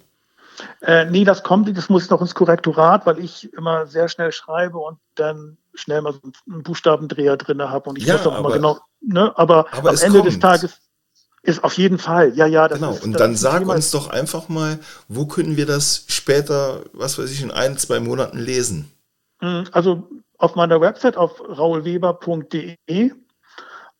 Äh, 0.82 1.06
nee, 1.06 1.24
das 1.24 1.44
kommt, 1.44 1.75
das 1.75 1.89
muss 1.89 2.10
noch 2.10 2.22
ins 2.22 2.36
Korrektorat, 2.36 3.06
weil 3.06 3.20
ich 3.20 3.51
immer 3.53 3.86
sehr 3.86 4.08
schnell 4.08 4.32
schreibe 4.32 4.77
und 4.77 5.00
dann 5.15 5.58
schnell 5.74 6.01
mal 6.01 6.13
so 6.13 6.20
einen 6.50 6.63
Buchstabendreher 6.63 7.38
drin 7.38 7.62
habe 7.62 7.89
und 7.89 7.98
ich 7.98 8.06
ja, 8.06 8.15
muss 8.18 8.27
auch 8.27 8.39
immer 8.39 8.51
genau, 8.51 8.80
ne, 9.01 9.32
aber, 9.38 9.68
aber 9.72 9.89
am 9.89 9.98
Ende 9.98 10.20
kommt. 10.20 10.32
des 10.32 10.39
Tages 10.39 10.82
ist 11.44 11.63
auf 11.63 11.77
jeden 11.77 11.98
Fall, 11.98 12.36
ja, 12.36 12.46
ja. 12.46 12.68
Das 12.68 12.80
genau, 12.80 12.91
ist, 12.91 13.03
und 13.03 13.13
dann 13.13 13.36
sag 13.36 13.60
Thema. 13.60 13.75
uns 13.75 13.91
doch 13.91 14.10
einfach 14.10 14.50
mal, 14.50 14.80
wo 15.08 15.25
können 15.25 15.58
wir 15.58 15.65
das 15.65 16.06
später, 16.08 16.84
was 16.94 17.18
weiß 17.18 17.32
ich, 17.32 17.41
in 17.41 17.51
ein, 17.51 17.77
zwei 17.77 18.00
Monaten 18.00 18.38
lesen? 18.38 18.91
Hm, 19.39 19.65
also 19.72 20.08
auf 20.38 20.56
meiner 20.56 20.82
Website 20.82 21.18
auf 21.18 21.41
raulweber.de. 21.41 22.77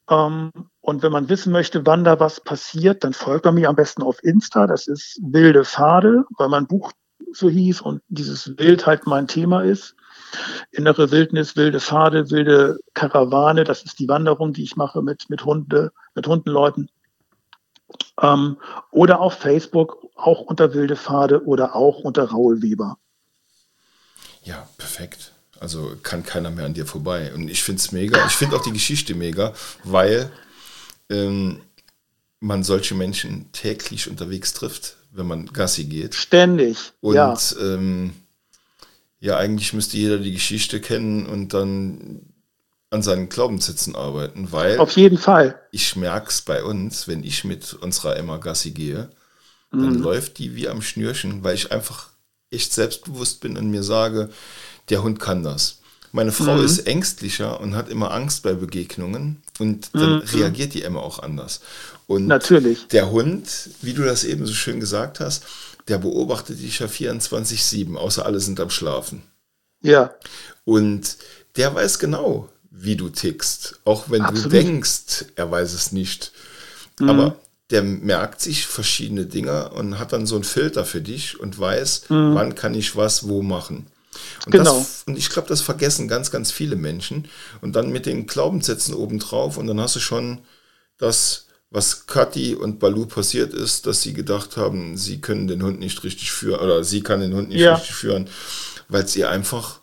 Ähm, 0.10 0.52
und 0.82 1.04
wenn 1.04 1.12
man 1.12 1.30
wissen 1.30 1.52
möchte, 1.52 1.86
wann 1.86 2.04
da 2.04 2.20
was 2.20 2.40
passiert, 2.40 3.04
dann 3.04 3.14
folgt 3.14 3.46
man 3.46 3.56
mir 3.56 3.70
am 3.70 3.76
besten 3.76 4.02
auf 4.02 4.24
Insta. 4.24 4.66
Das 4.66 4.88
ist 4.88 5.20
Wilde 5.22 5.64
Pfade, 5.64 6.26
weil 6.38 6.50
mein 6.50 6.68
Buch 6.68 6.92
so 7.34 7.50
hieß 7.50 7.82
und 7.82 8.02
dieses 8.10 8.58
Wild 8.58 8.88
halt 8.88 9.06
mein 9.06 9.28
Thema 9.28 9.62
ist. 9.64 9.96
Innere 10.72 11.12
Wildnis, 11.12 11.56
wilde 11.56 11.80
Pfade, 11.80 12.32
wilde 12.32 12.80
Karawane, 12.94 13.64
das 13.64 13.84
ist 13.84 14.00
die 14.00 14.08
Wanderung, 14.08 14.54
die 14.54 14.64
ich 14.64 14.76
mache 14.76 15.02
mit, 15.02 15.30
mit 15.30 15.46
Hunde, 15.46 15.92
mit 16.16 16.26
Hundenleuten. 16.26 16.90
Ähm, 18.22 18.58
oder 18.92 19.20
auf 19.20 19.34
Facebook 19.34 19.98
auch 20.16 20.42
unter 20.42 20.74
Wilde 20.74 20.96
Pfade 20.96 21.46
oder 21.46 21.76
auch 21.76 22.00
unter 22.00 22.24
Raul 22.24 22.62
Weber. 22.62 22.98
Ja, 24.44 24.68
perfekt. 24.78 25.34
Also 25.60 25.96
kann 26.02 26.24
keiner 26.24 26.50
mehr 26.50 26.66
an 26.66 26.74
dir 26.74 26.88
vorbei. 26.88 27.32
Und 27.34 27.50
ich 27.50 27.62
finde 27.62 27.80
es 27.80 27.92
mega. 27.92 28.26
Ich 28.26 28.34
finde 28.34 28.56
auch 28.56 28.64
die 28.64 28.72
Geschichte 28.72 29.14
mega, 29.14 29.54
weil 29.84 30.32
ähm, 31.12 31.62
man 32.40 32.64
solche 32.64 32.96
Menschen 32.96 33.52
täglich 33.52 34.10
unterwegs 34.10 34.54
trifft, 34.54 34.98
wenn 35.12 35.28
man 35.28 35.46
Gassi 35.46 35.86
geht. 35.86 36.16
Ständig. 36.16 36.94
Und 37.02 37.16
ja, 37.16 37.38
ähm, 37.60 38.14
ja 39.20 39.38
eigentlich 39.38 39.74
müsste 39.74 39.98
jeder 39.98 40.18
die 40.18 40.34
Geschichte 40.34 40.82
kennen 40.82 41.26
und 41.28 41.54
dann 41.54 42.22
an 42.90 43.02
seinen 43.02 43.30
Glaubenssätzen 43.30 43.96
arbeiten, 43.96 44.52
weil 44.52 44.78
auf 44.80 44.98
jeden 44.98 45.18
Fall. 45.18 45.60
Ich 45.72 45.96
merke 45.96 46.30
es 46.30 46.42
bei 46.42 46.64
uns, 46.64 47.08
wenn 47.08 47.24
ich 47.24 47.46
mit 47.46 47.74
unserer 47.74 48.18
Emma 48.18 48.38
Gassi 48.38 48.72
gehe, 48.72 49.10
dann 49.72 49.98
mhm. 49.98 50.02
läuft 50.02 50.40
die 50.40 50.56
wie 50.56 50.68
am 50.68 50.82
Schnürchen, 50.82 51.44
weil 51.44 51.56
ich 51.56 51.72
einfach 51.72 52.10
echt 52.50 52.74
selbstbewusst 52.74 53.40
bin 53.40 53.58
und 53.58 53.70
mir 53.72 53.84
sage, 53.84 54.30
der 54.90 55.04
Hund 55.04 55.22
kann 55.22 55.44
das. 55.44 55.80
Meine 56.12 56.34
Frau 56.34 56.58
mhm. 56.58 56.66
ist 56.66 56.80
ängstlicher 56.80 57.62
und 57.62 57.76
hat 57.76 57.88
immer 57.88 58.12
Angst 58.12 58.44
bei 58.44 58.54
Begegnungen 58.54 59.42
und 59.62 59.92
dann 59.94 60.16
mhm. 60.16 60.22
reagiert 60.34 60.74
die 60.74 60.82
Emma 60.82 61.00
auch 61.00 61.20
anders. 61.20 61.62
Und 62.08 62.26
Natürlich. 62.26 62.88
der 62.88 63.12
Hund, 63.12 63.70
wie 63.82 63.94
du 63.94 64.04
das 64.04 64.24
eben 64.24 64.48
so 64.48 64.54
schön 64.54 64.80
gesagt 64.80 65.20
hast, 65.20 65.46
der 65.88 66.00
beobachtet 66.00 66.60
dich 66.60 66.80
ja 66.80 66.88
24-7, 66.88 67.96
außer 67.96 68.26
alle 68.26 68.40
sind 68.40 68.60
am 68.60 68.72
Schlafen. 68.72 69.22
Ja. 69.84 70.14
Und 70.66 71.18
der 71.58 71.76
weiß 71.76 72.00
genau, 72.00 72.50
wie 72.72 72.96
du 72.96 73.10
tickst. 73.10 73.80
Auch 73.86 74.10
wenn 74.10 74.24
Absolut. 74.24 74.46
du 74.46 74.50
denkst, 74.50 75.26
er 75.36 75.52
weiß 75.52 75.74
es 75.74 75.92
nicht. 75.92 76.32
Mhm. 77.00 77.10
Aber 77.10 77.36
der 77.70 77.84
merkt 77.84 78.42
sich 78.42 78.66
verschiedene 78.66 79.28
Dinge 79.28 79.70
und 79.70 80.00
hat 80.00 80.12
dann 80.12 80.26
so 80.26 80.36
einen 80.36 80.44
Filter 80.44 80.86
für 80.86 81.02
dich 81.02 81.40
und 81.40 81.60
weiß, 81.60 82.10
mhm. 82.10 82.36
wann 82.36 82.56
kann 82.56 82.74
ich 82.74 82.96
was 82.96 83.28
wo 83.28 83.44
machen. 83.44 83.88
Und, 84.46 84.52
genau. 84.52 84.78
das, 84.78 85.04
und 85.06 85.18
ich 85.18 85.30
glaube, 85.30 85.48
das 85.48 85.62
vergessen 85.62 86.08
ganz, 86.08 86.32
ganz 86.32 86.52
viele 86.52 86.76
Menschen. 86.76 87.28
Und 87.62 87.76
dann 87.76 87.92
mit 87.92 88.06
den 88.06 88.28
Glaubenssätzen 88.28 88.94
obendrauf 88.94 89.58
und 89.58 89.68
dann 89.68 89.80
hast 89.80 89.96
du 89.96 90.00
schon 90.00 90.40
das, 90.98 91.48
was 91.70 92.06
Kathi 92.06 92.56
und 92.56 92.80
Balu 92.80 93.06
passiert 93.06 93.54
ist, 93.54 93.86
dass 93.88 94.02
sie 94.02 94.14
gedacht 94.14 94.58
haben, 94.58 94.98
sie 94.98 95.22
können 95.22 95.48
den 95.48 95.64
Hund 95.64 95.80
nicht 95.80 96.04
richtig 96.04 96.32
führen 96.32 96.60
oder 96.60 96.84
sie 96.84 97.02
kann 97.02 97.22
den 97.22 97.34
Hund 97.34 97.50
nicht 97.50 97.62
ja. 97.62 97.76
richtig 97.76 97.96
führen, 97.96 98.30
weil 98.90 99.04
es 99.04 99.16
ihr 99.16 99.30
einfach, 99.30 99.80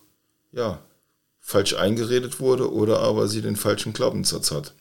ja, 0.53 0.81
falsch 1.41 1.75
eingeredet 1.75 2.41
wurde 2.41 2.71
oder 2.71 3.01
aber 3.01 3.27
sie 3.27 3.41
den 3.41 3.57
falschen 3.57 3.95
Glaubenssatz 3.95 4.51
hat. 4.51 4.75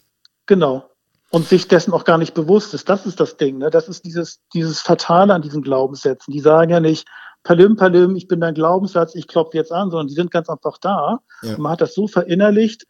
Genau. 0.48 0.90
Und 1.30 1.48
sich 1.48 1.68
dessen 1.70 1.94
auch 1.94 2.04
gar 2.04 2.18
nicht 2.18 2.34
bewusst 2.34 2.74
ist. 2.74 2.90
Das 2.90 3.06
ist 3.06 3.22
das 3.22 3.38
Ding. 3.38 3.58
Ne? 3.58 3.70
Das 3.70 3.88
ist 3.88 4.04
dieses, 4.04 4.40
dieses 4.54 4.82
Fatale 4.82 5.34
an 5.34 5.42
diesen 5.42 5.62
Glaubenssätzen. 5.62 6.34
Die 6.34 6.40
sagen 6.42 6.72
ja 6.72 6.80
nicht, 6.82 7.08
Palim, 7.48 7.78
Palim, 7.78 8.18
ich 8.18 8.28
bin 8.28 8.42
dein 8.42 8.56
Glaubenssatz, 8.56 9.16
ich 9.16 9.26
klopfe 9.26 9.56
jetzt 9.56 9.72
an, 9.72 9.90
sondern 9.90 10.08
die 10.08 10.16
sind 10.16 10.32
ganz 10.32 10.50
einfach 10.50 10.78
da. 10.80 11.22
Ja. 11.42 11.58
Man 11.58 11.72
hat 11.72 11.80
das 11.80 11.94
so 11.94 12.06
verinnerlicht. 12.06 12.86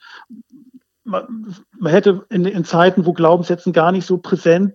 Man, 1.03 1.55
man 1.77 1.91
hätte 1.91 2.25
in, 2.31 2.43
in, 2.43 2.65
Zeiten, 2.65 3.05
wo 3.05 3.13
Glaubenssätzen 3.13 3.71
gar 3.71 3.91
nicht 3.91 4.07
so 4.07 4.17
präsent 4.17 4.73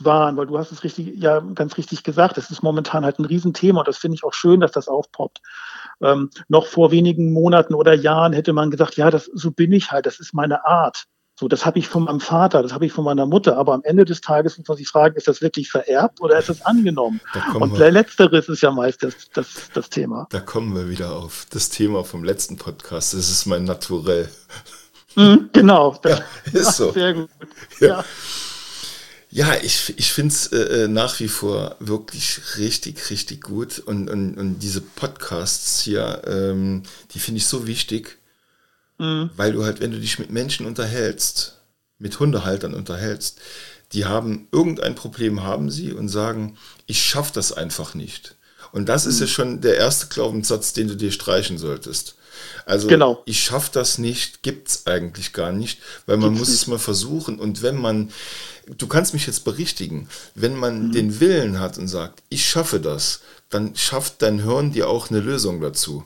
waren, 0.00 0.36
weil 0.36 0.48
du 0.48 0.58
hast 0.58 0.72
es 0.72 0.82
richtig, 0.82 1.18
ja, 1.18 1.38
ganz 1.38 1.76
richtig 1.76 2.02
gesagt, 2.02 2.36
das 2.36 2.50
ist 2.50 2.64
momentan 2.64 3.04
halt 3.04 3.20
ein 3.20 3.24
Riesenthema 3.24 3.78
und 3.78 3.86
das 3.86 3.96
finde 3.96 4.16
ich 4.16 4.24
auch 4.24 4.34
schön, 4.34 4.58
dass 4.58 4.72
das 4.72 4.88
aufpoppt. 4.88 5.40
Ähm, 6.02 6.30
noch 6.48 6.66
vor 6.66 6.90
wenigen 6.90 7.32
Monaten 7.32 7.74
oder 7.74 7.94
Jahren 7.94 8.32
hätte 8.32 8.52
man 8.52 8.72
gesagt, 8.72 8.96
ja, 8.96 9.12
das, 9.12 9.26
so 9.26 9.52
bin 9.52 9.70
ich 9.70 9.92
halt, 9.92 10.06
das 10.06 10.18
ist 10.18 10.34
meine 10.34 10.66
Art. 10.66 11.06
So, 11.38 11.48
das 11.48 11.66
habe 11.66 11.78
ich 11.78 11.86
von 11.86 12.04
meinem 12.04 12.20
Vater, 12.20 12.62
das 12.62 12.72
habe 12.72 12.86
ich 12.86 12.92
von 12.92 13.04
meiner 13.04 13.26
Mutter, 13.26 13.58
aber 13.58 13.74
am 13.74 13.82
Ende 13.84 14.06
des 14.06 14.22
Tages 14.22 14.56
muss 14.56 14.68
man 14.68 14.78
sich 14.78 14.88
fragen, 14.88 15.16
ist 15.16 15.28
das 15.28 15.42
wirklich 15.42 15.70
vererbt 15.70 16.22
oder 16.22 16.38
ist 16.38 16.48
das 16.48 16.64
angenommen? 16.64 17.20
Und 17.54 17.78
wir, 17.78 17.90
letzteres 17.90 18.48
ist 18.48 18.62
ja 18.62 18.70
meist 18.70 19.02
das, 19.02 19.14
das, 19.34 19.46
das 19.74 19.90
Thema. 19.90 20.26
Da 20.30 20.40
kommen 20.40 20.74
wir 20.74 20.88
wieder 20.88 21.14
auf 21.14 21.46
das 21.50 21.68
Thema 21.68 22.04
vom 22.04 22.24
letzten 22.24 22.56
Podcast. 22.56 23.12
Das 23.12 23.28
ist 23.28 23.44
mein 23.44 23.64
Naturell. 23.64 24.30
Mhm, 25.14 25.50
genau. 25.52 25.98
Das, 26.00 26.20
ja, 26.52 26.60
ist 26.60 26.76
so. 26.76 26.92
Sehr 26.92 27.12
gut. 27.12 27.28
ja. 27.80 27.88
ja. 27.88 28.04
Ja, 29.28 29.54
ich, 29.60 29.92
ich 29.98 30.12
finde 30.12 30.32
es 30.32 30.46
äh, 30.46 30.84
äh, 30.84 30.88
nach 30.88 31.20
wie 31.20 31.28
vor 31.28 31.76
wirklich 31.78 32.40
richtig, 32.56 33.10
richtig 33.10 33.42
gut. 33.42 33.80
Und, 33.80 34.08
und, 34.08 34.38
und 34.38 34.60
diese 34.60 34.80
Podcasts 34.80 35.82
hier, 35.82 36.22
ähm, 36.26 36.84
die 37.12 37.18
finde 37.18 37.38
ich 37.38 37.46
so 37.46 37.66
wichtig, 37.66 38.16
mhm. 38.98 39.30
weil 39.36 39.52
du 39.52 39.64
halt, 39.64 39.80
wenn 39.80 39.90
du 39.90 40.00
dich 40.00 40.18
mit 40.18 40.30
Menschen 40.30 40.66
unterhältst, 40.66 41.58
mit 41.98 42.18
Hundehaltern 42.18 42.74
unterhältst, 42.74 43.40
die 43.92 44.04
haben 44.04 44.48
irgendein 44.52 44.94
Problem, 44.94 45.42
haben 45.42 45.70
sie 45.70 45.92
und 45.92 46.08
sagen, 46.08 46.56
ich 46.86 47.02
schaffe 47.02 47.32
das 47.34 47.52
einfach 47.52 47.94
nicht. 47.94 48.36
Und 48.72 48.88
das 48.88 49.04
mhm. 49.04 49.10
ist 49.10 49.20
ja 49.20 49.26
schon 49.26 49.60
der 49.60 49.76
erste 49.76 50.08
Glaubenssatz, 50.08 50.72
den 50.72 50.88
du 50.88 50.96
dir 50.96 51.12
streichen 51.12 51.58
solltest. 51.58 52.16
Also 52.66 52.88
genau. 52.88 53.22
ich 53.24 53.42
schaffe 53.42 53.70
das 53.72 53.98
nicht, 53.98 54.42
gibt 54.42 54.68
es 54.68 54.86
eigentlich 54.86 55.32
gar 55.32 55.52
nicht, 55.52 55.80
weil 56.06 56.16
man 56.16 56.30
gibt's 56.30 56.40
muss 56.40 56.48
nicht. 56.48 56.62
es 56.62 56.66
mal 56.66 56.78
versuchen. 56.78 57.38
Und 57.38 57.62
wenn 57.62 57.76
man, 57.76 58.10
du 58.76 58.86
kannst 58.86 59.14
mich 59.14 59.26
jetzt 59.26 59.44
berichtigen, 59.44 60.08
wenn 60.34 60.54
man 60.54 60.88
mhm. 60.88 60.92
den 60.92 61.20
Willen 61.20 61.60
hat 61.60 61.78
und 61.78 61.88
sagt, 61.88 62.22
ich 62.28 62.46
schaffe 62.46 62.80
das, 62.80 63.20
dann 63.48 63.76
schafft 63.76 64.20
dein 64.22 64.42
Hirn 64.42 64.72
dir 64.72 64.88
auch 64.88 65.10
eine 65.10 65.20
Lösung 65.20 65.60
dazu. 65.60 66.04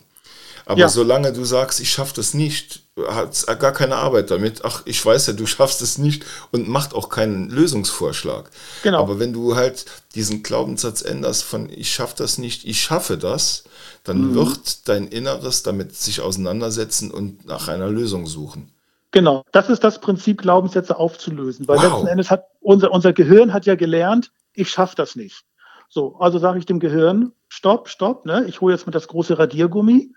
Aber 0.67 0.81
ja. 0.81 0.89
solange 0.89 1.33
du 1.33 1.45
sagst, 1.45 1.81
ich 1.81 1.91
schaffe 1.91 2.15
das 2.15 2.35
nicht, 2.35 2.80
hat 3.09 3.47
gar 3.59 3.73
keine 3.73 3.97
Arbeit 3.97 4.31
damit. 4.31 4.65
Ach, 4.65 4.83
ich 4.85 5.05
weiß 5.05 5.29
ja, 5.29 5.33
du 5.33 5.47
schaffst 5.47 5.83
es 5.83 5.99
nicht 5.99 6.25
und 6.53 6.69
macht 6.69 6.95
auch 6.95 7.09
keinen 7.09 7.51
Lösungsvorschlag. 7.51 8.51
Genau. 8.83 9.01
Aber 9.01 9.19
wenn 9.19 9.33
du 9.33 9.57
halt 9.57 9.87
diesen 10.15 10.43
Glaubenssatz 10.43 11.03
änderst 11.03 11.45
von 11.45 11.69
ich 11.71 11.93
schaffe 11.93 12.15
das 12.17 12.39
nicht, 12.39 12.65
ich 12.67 12.81
schaffe 12.81 13.19
das, 13.19 13.65
dann 14.05 14.31
mhm. 14.31 14.35
wird 14.35 14.89
dein 14.89 15.09
Inneres 15.09 15.63
damit 15.63 15.95
sich 15.95 16.21
auseinandersetzen 16.21 17.11
und 17.11 17.47
nach 17.47 17.69
einer 17.69 17.89
Lösung 17.89 18.27
suchen. 18.27 18.71
Genau, 19.13 19.45
das 19.53 19.69
ist 19.69 19.83
das 19.83 20.01
Prinzip, 20.01 20.41
Glaubenssätze 20.41 20.97
aufzulösen. 20.97 21.67
Weil 21.67 21.79
wow. 21.79 21.85
letzten 21.85 22.07
Endes 22.07 22.31
hat 22.31 22.45
unser, 22.61 22.93
unser 22.93 23.13
Gehirn 23.13 23.53
hat 23.53 23.67
ja 23.67 23.75
gelernt, 23.75 24.31
ich 24.55 24.71
schaffe 24.71 24.97
das 24.97 25.17
nicht. 25.17 25.45
So, 25.89 26.17
also 26.21 26.39
sage 26.39 26.59
ich 26.59 26.67
dem 26.67 26.79
Gehirn, 26.79 27.33
stopp, 27.49 27.89
stopp, 27.89 28.25
ne? 28.25 28.45
ich 28.47 28.61
hole 28.61 28.73
jetzt 28.73 28.87
mal 28.87 28.93
das 28.93 29.09
große 29.09 29.39
Radiergummi. 29.39 30.13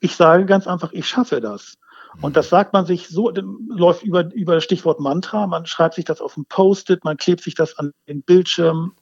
Ich 0.00 0.16
sage 0.16 0.46
ganz 0.46 0.66
einfach, 0.66 0.92
ich 0.92 1.06
schaffe 1.06 1.40
das. 1.40 1.78
Und 2.20 2.36
das 2.36 2.48
sagt 2.48 2.72
man 2.72 2.84
sich 2.86 3.08
so, 3.08 3.30
läuft 3.30 4.02
über, 4.02 4.32
über 4.34 4.54
das 4.54 4.64
Stichwort 4.64 5.00
Mantra, 5.00 5.46
man 5.46 5.66
schreibt 5.66 5.94
sich 5.94 6.04
das 6.04 6.20
auf 6.20 6.36
ein 6.36 6.44
Post-it, 6.44 7.04
man 7.04 7.16
klebt 7.16 7.42
sich 7.42 7.54
das 7.54 7.78
an 7.78 7.92
den 8.06 8.22
Bildschirm, 8.22 8.92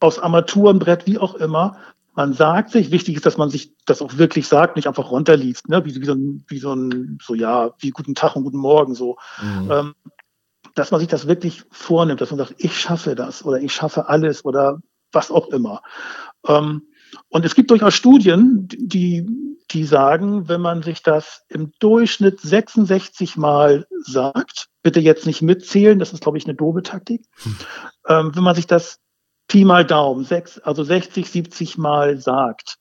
aus 0.00 0.18
Armaturenbrett, 0.18 1.06
wie 1.06 1.18
auch 1.18 1.34
immer. 1.34 1.76
Man 2.14 2.32
sagt 2.32 2.70
sich, 2.70 2.90
wichtig 2.90 3.16
ist, 3.16 3.26
dass 3.26 3.36
man 3.36 3.48
sich 3.48 3.72
das 3.86 4.02
auch 4.02 4.18
wirklich 4.18 4.48
sagt, 4.48 4.76
nicht 4.76 4.88
einfach 4.88 5.10
runterliest, 5.10 5.68
ne? 5.68 5.84
wie, 5.84 5.94
wie, 5.94 6.04
so 6.04 6.14
ein, 6.14 6.44
wie 6.48 6.58
so 6.58 6.72
ein, 6.72 7.18
so 7.22 7.34
ja, 7.34 7.70
wie 7.78 7.90
guten 7.90 8.14
Tag 8.14 8.36
und 8.36 8.44
guten 8.44 8.58
Morgen 8.58 8.94
so. 8.94 9.16
Mhm. 9.40 9.70
Ähm, 9.70 9.94
dass 10.74 10.90
man 10.90 11.00
sich 11.00 11.08
das 11.08 11.26
wirklich 11.26 11.64
vornimmt, 11.70 12.20
dass 12.20 12.30
man 12.30 12.38
sagt, 12.38 12.54
ich 12.58 12.78
schaffe 12.78 13.14
das 13.14 13.44
oder 13.44 13.60
ich 13.60 13.72
schaffe 13.72 14.08
alles 14.08 14.44
oder 14.44 14.80
was 15.12 15.30
auch 15.30 15.48
immer. 15.48 15.82
Ähm, 16.46 16.82
und 17.28 17.44
es 17.44 17.54
gibt 17.54 17.70
durchaus 17.70 17.94
Studien, 17.94 18.68
die, 18.68 19.26
die 19.70 19.84
sagen, 19.84 20.48
wenn 20.48 20.60
man 20.60 20.82
sich 20.82 21.02
das 21.02 21.44
im 21.48 21.72
Durchschnitt 21.78 22.40
66 22.40 23.36
Mal 23.36 23.86
sagt, 24.00 24.68
bitte 24.82 25.00
jetzt 25.00 25.26
nicht 25.26 25.42
mitzählen, 25.42 25.98
das 25.98 26.12
ist, 26.12 26.22
glaube 26.22 26.38
ich, 26.38 26.44
eine 26.44 26.54
doofe 26.54 26.82
Taktik. 26.82 27.24
Hm. 27.42 27.56
Ähm, 28.08 28.30
wenn 28.34 28.42
man 28.42 28.54
sich 28.54 28.66
das 28.66 28.98
Pi 29.48 29.64
mal 29.64 29.84
Daumen, 29.84 30.24
sechs, 30.24 30.58
also 30.58 30.84
60, 30.84 31.28
70 31.28 31.78
Mal 31.78 32.18
sagt, 32.18 32.78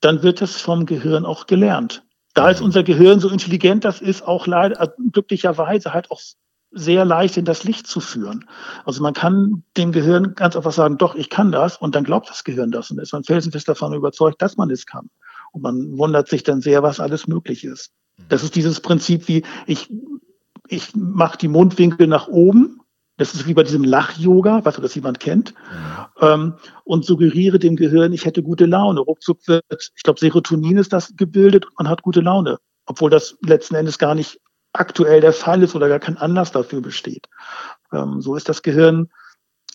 dann 0.00 0.22
wird 0.22 0.42
es 0.42 0.60
vom 0.60 0.86
Gehirn 0.86 1.24
auch 1.24 1.46
gelernt. 1.46 2.02
Da 2.34 2.50
ist 2.50 2.60
unser 2.60 2.82
Gehirn 2.82 3.20
so 3.20 3.28
intelligent, 3.28 3.84
das 3.84 4.00
ist 4.00 4.22
auch 4.22 4.46
leider, 4.46 4.80
also 4.80 4.92
glücklicherweise 5.12 5.92
halt 5.92 6.10
auch 6.10 6.20
sehr 6.70 7.04
leicht 7.04 7.36
in 7.36 7.44
das 7.44 7.64
Licht 7.64 7.86
zu 7.86 8.00
führen. 8.00 8.48
Also 8.84 9.02
man 9.02 9.14
kann 9.14 9.62
dem 9.76 9.92
Gehirn 9.92 10.34
ganz 10.34 10.54
einfach 10.54 10.72
sagen, 10.72 10.98
doch, 10.98 11.14
ich 11.14 11.30
kann 11.30 11.50
das, 11.50 11.76
und 11.76 11.94
dann 11.94 12.04
glaubt 12.04 12.28
das 12.28 12.44
Gehirn 12.44 12.70
das 12.70 12.90
und 12.90 12.98
ist 12.98 13.12
man 13.12 13.24
felsenfest 13.24 13.68
davon 13.68 13.94
überzeugt, 13.94 14.42
dass 14.42 14.56
man 14.56 14.70
es 14.70 14.86
kann. 14.86 15.08
Und 15.52 15.62
man 15.62 15.96
wundert 15.96 16.28
sich 16.28 16.42
dann 16.42 16.60
sehr, 16.60 16.82
was 16.82 17.00
alles 17.00 17.26
möglich 17.26 17.64
ist. 17.64 17.92
Das 18.28 18.42
ist 18.42 18.54
dieses 18.54 18.80
Prinzip 18.80 19.28
wie, 19.28 19.44
ich, 19.66 19.90
ich 20.68 20.94
mache 20.94 21.38
die 21.38 21.48
Mundwinkel 21.48 22.06
nach 22.06 22.28
oben, 22.28 22.80
das 23.16 23.34
ist 23.34 23.46
wie 23.46 23.54
bei 23.54 23.64
diesem 23.64 23.82
Lach-Yoga, 23.82 24.64
was 24.64 24.76
das 24.76 24.94
jemand 24.94 25.18
kennt, 25.18 25.52
ja. 26.20 26.34
ähm, 26.34 26.54
und 26.84 27.04
suggeriere 27.04 27.58
dem 27.58 27.76
Gehirn, 27.76 28.12
ich 28.12 28.24
hätte 28.24 28.42
gute 28.42 28.66
Laune. 28.66 29.00
Ruckzuck 29.00 29.46
wird, 29.48 29.64
ich 29.96 30.02
glaube, 30.04 30.20
Serotonin 30.20 30.78
ist 30.78 30.92
das 30.92 31.16
gebildet 31.16 31.66
und 31.66 31.78
man 31.78 31.88
hat 31.88 32.02
gute 32.02 32.20
Laune, 32.20 32.58
obwohl 32.86 33.10
das 33.10 33.36
letzten 33.44 33.74
Endes 33.74 33.98
gar 33.98 34.14
nicht 34.14 34.38
aktuell 34.78 35.20
der 35.20 35.32
Fall 35.32 35.62
ist 35.62 35.74
oder 35.74 35.88
gar 35.88 35.98
kein 35.98 36.16
Anlass 36.16 36.52
dafür 36.52 36.80
besteht. 36.80 37.28
Ähm, 37.92 38.20
so 38.20 38.36
ist 38.36 38.48
das 38.48 38.62
Gehirn 38.62 39.10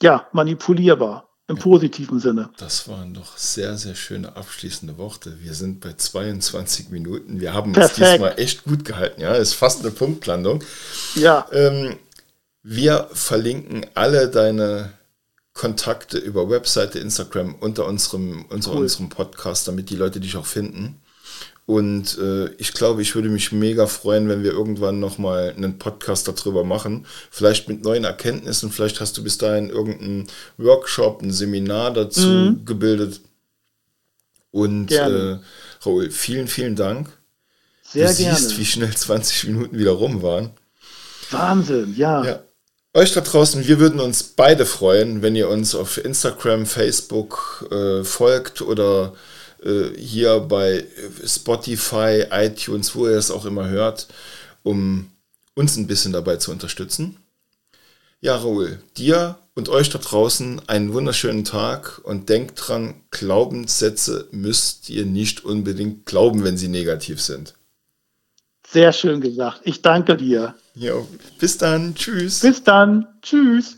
ja 0.01 0.27
manipulierbar 0.31 1.29
im 1.47 1.57
positiven 1.57 2.19
Sinne. 2.19 2.49
Das 2.57 2.87
waren 2.87 3.13
doch 3.13 3.37
sehr, 3.37 3.77
sehr 3.77 3.95
schöne 3.95 4.35
abschließende 4.35 4.97
Worte. 4.97 5.39
Wir 5.41 5.53
sind 5.53 5.81
bei 5.81 5.93
22 5.93 6.89
Minuten. 6.89 7.41
Wir 7.41 7.53
haben 7.53 7.73
Perfekt. 7.73 7.99
uns 7.99 8.09
diesmal 8.11 8.33
echt 8.37 8.63
gut 8.63 8.85
gehalten. 8.85 9.21
Ja, 9.21 9.33
ist 9.35 9.53
fast 9.53 9.81
eine 9.81 9.91
Punktlandung. 9.91 10.63
Ja. 11.15 11.45
Ähm, 11.51 11.97
wir 12.61 13.09
verlinken 13.11 13.85
alle 13.93 14.29
deine 14.29 14.93
Kontakte 15.53 16.17
über 16.17 16.49
Webseite, 16.49 16.97
Instagram 16.99 17.55
unter 17.55 17.85
unserem, 17.85 18.45
unter 18.45 18.71
cool. 18.71 18.83
unserem 18.83 19.09
Podcast, 19.09 19.67
damit 19.67 19.89
die 19.89 19.95
Leute 19.95 20.19
dich 20.19 20.37
auch 20.37 20.45
finden. 20.45 21.02
Und 21.65 22.17
äh, 22.17 22.49
ich 22.55 22.73
glaube, 22.73 23.01
ich 23.01 23.15
würde 23.15 23.29
mich 23.29 23.53
mega 23.53 23.87
freuen, 23.87 24.27
wenn 24.27 24.43
wir 24.43 24.51
irgendwann 24.51 24.99
nochmal 24.99 25.53
einen 25.55 25.77
Podcast 25.77 26.27
darüber 26.27 26.65
machen. 26.65 27.05
Vielleicht 27.31 27.69
mit 27.69 27.83
neuen 27.83 28.03
Erkenntnissen. 28.03 28.71
Vielleicht 28.71 28.99
hast 28.99 29.17
du 29.17 29.23
bis 29.23 29.37
dahin 29.37 29.69
irgendeinen 29.69 30.27
Workshop, 30.57 31.21
ein 31.21 31.31
Seminar 31.31 31.93
dazu 31.93 32.27
mhm. 32.27 32.65
gebildet. 32.65 33.21
Und 34.51 34.91
äh, 34.91 35.37
Raoul, 35.81 36.11
vielen, 36.11 36.47
vielen 36.47 36.75
Dank. 36.75 37.09
Sehr 37.81 38.09
du 38.09 38.15
gerne. 38.15 38.37
siehst, 38.37 38.57
wie 38.57 38.65
schnell 38.65 38.93
20 38.93 39.45
Minuten 39.45 39.77
wieder 39.77 39.91
rum 39.91 40.21
waren. 40.21 40.51
Wahnsinn, 41.31 41.95
ja. 41.95 42.25
ja. 42.25 42.43
Euch 42.93 43.13
da 43.13 43.21
draußen, 43.21 43.67
wir 43.67 43.79
würden 43.79 43.99
uns 43.99 44.21
beide 44.21 44.65
freuen, 44.65 45.21
wenn 45.21 45.35
ihr 45.35 45.49
uns 45.49 45.73
auf 45.73 45.97
Instagram, 45.97 46.65
Facebook 46.65 47.67
äh, 47.71 48.03
folgt 48.03 48.61
oder 48.61 49.13
hier 49.97 50.39
bei 50.41 50.85
Spotify, 51.25 52.25
iTunes, 52.31 52.95
wo 52.95 53.07
ihr 53.07 53.17
es 53.17 53.31
auch 53.31 53.45
immer 53.45 53.69
hört, 53.69 54.07
um 54.63 55.09
uns 55.55 55.77
ein 55.77 55.87
bisschen 55.87 56.13
dabei 56.13 56.37
zu 56.37 56.51
unterstützen. 56.51 57.17
Ja, 58.21 58.37
Raoul, 58.37 58.79
dir 58.97 59.37
und 59.55 59.69
euch 59.69 59.89
da 59.89 59.99
draußen 59.99 60.61
einen 60.67 60.93
wunderschönen 60.93 61.43
Tag 61.43 62.01
und 62.03 62.29
denkt 62.29 62.67
dran, 62.67 62.95
Glaubenssätze 63.11 64.27
müsst 64.31 64.89
ihr 64.89 65.05
nicht 65.05 65.43
unbedingt 65.43 66.05
glauben, 66.05 66.43
wenn 66.43 66.57
sie 66.57 66.69
negativ 66.69 67.21
sind. 67.21 67.53
Sehr 68.67 68.91
schön 68.93 69.21
gesagt. 69.21 69.61
Ich 69.65 69.81
danke 69.81 70.17
dir. 70.17 70.55
Ja, 70.73 70.95
bis 71.37 71.57
dann. 71.57 71.93
Tschüss. 71.93 72.39
Bis 72.39 72.63
dann. 72.63 73.07
Tschüss. 73.21 73.77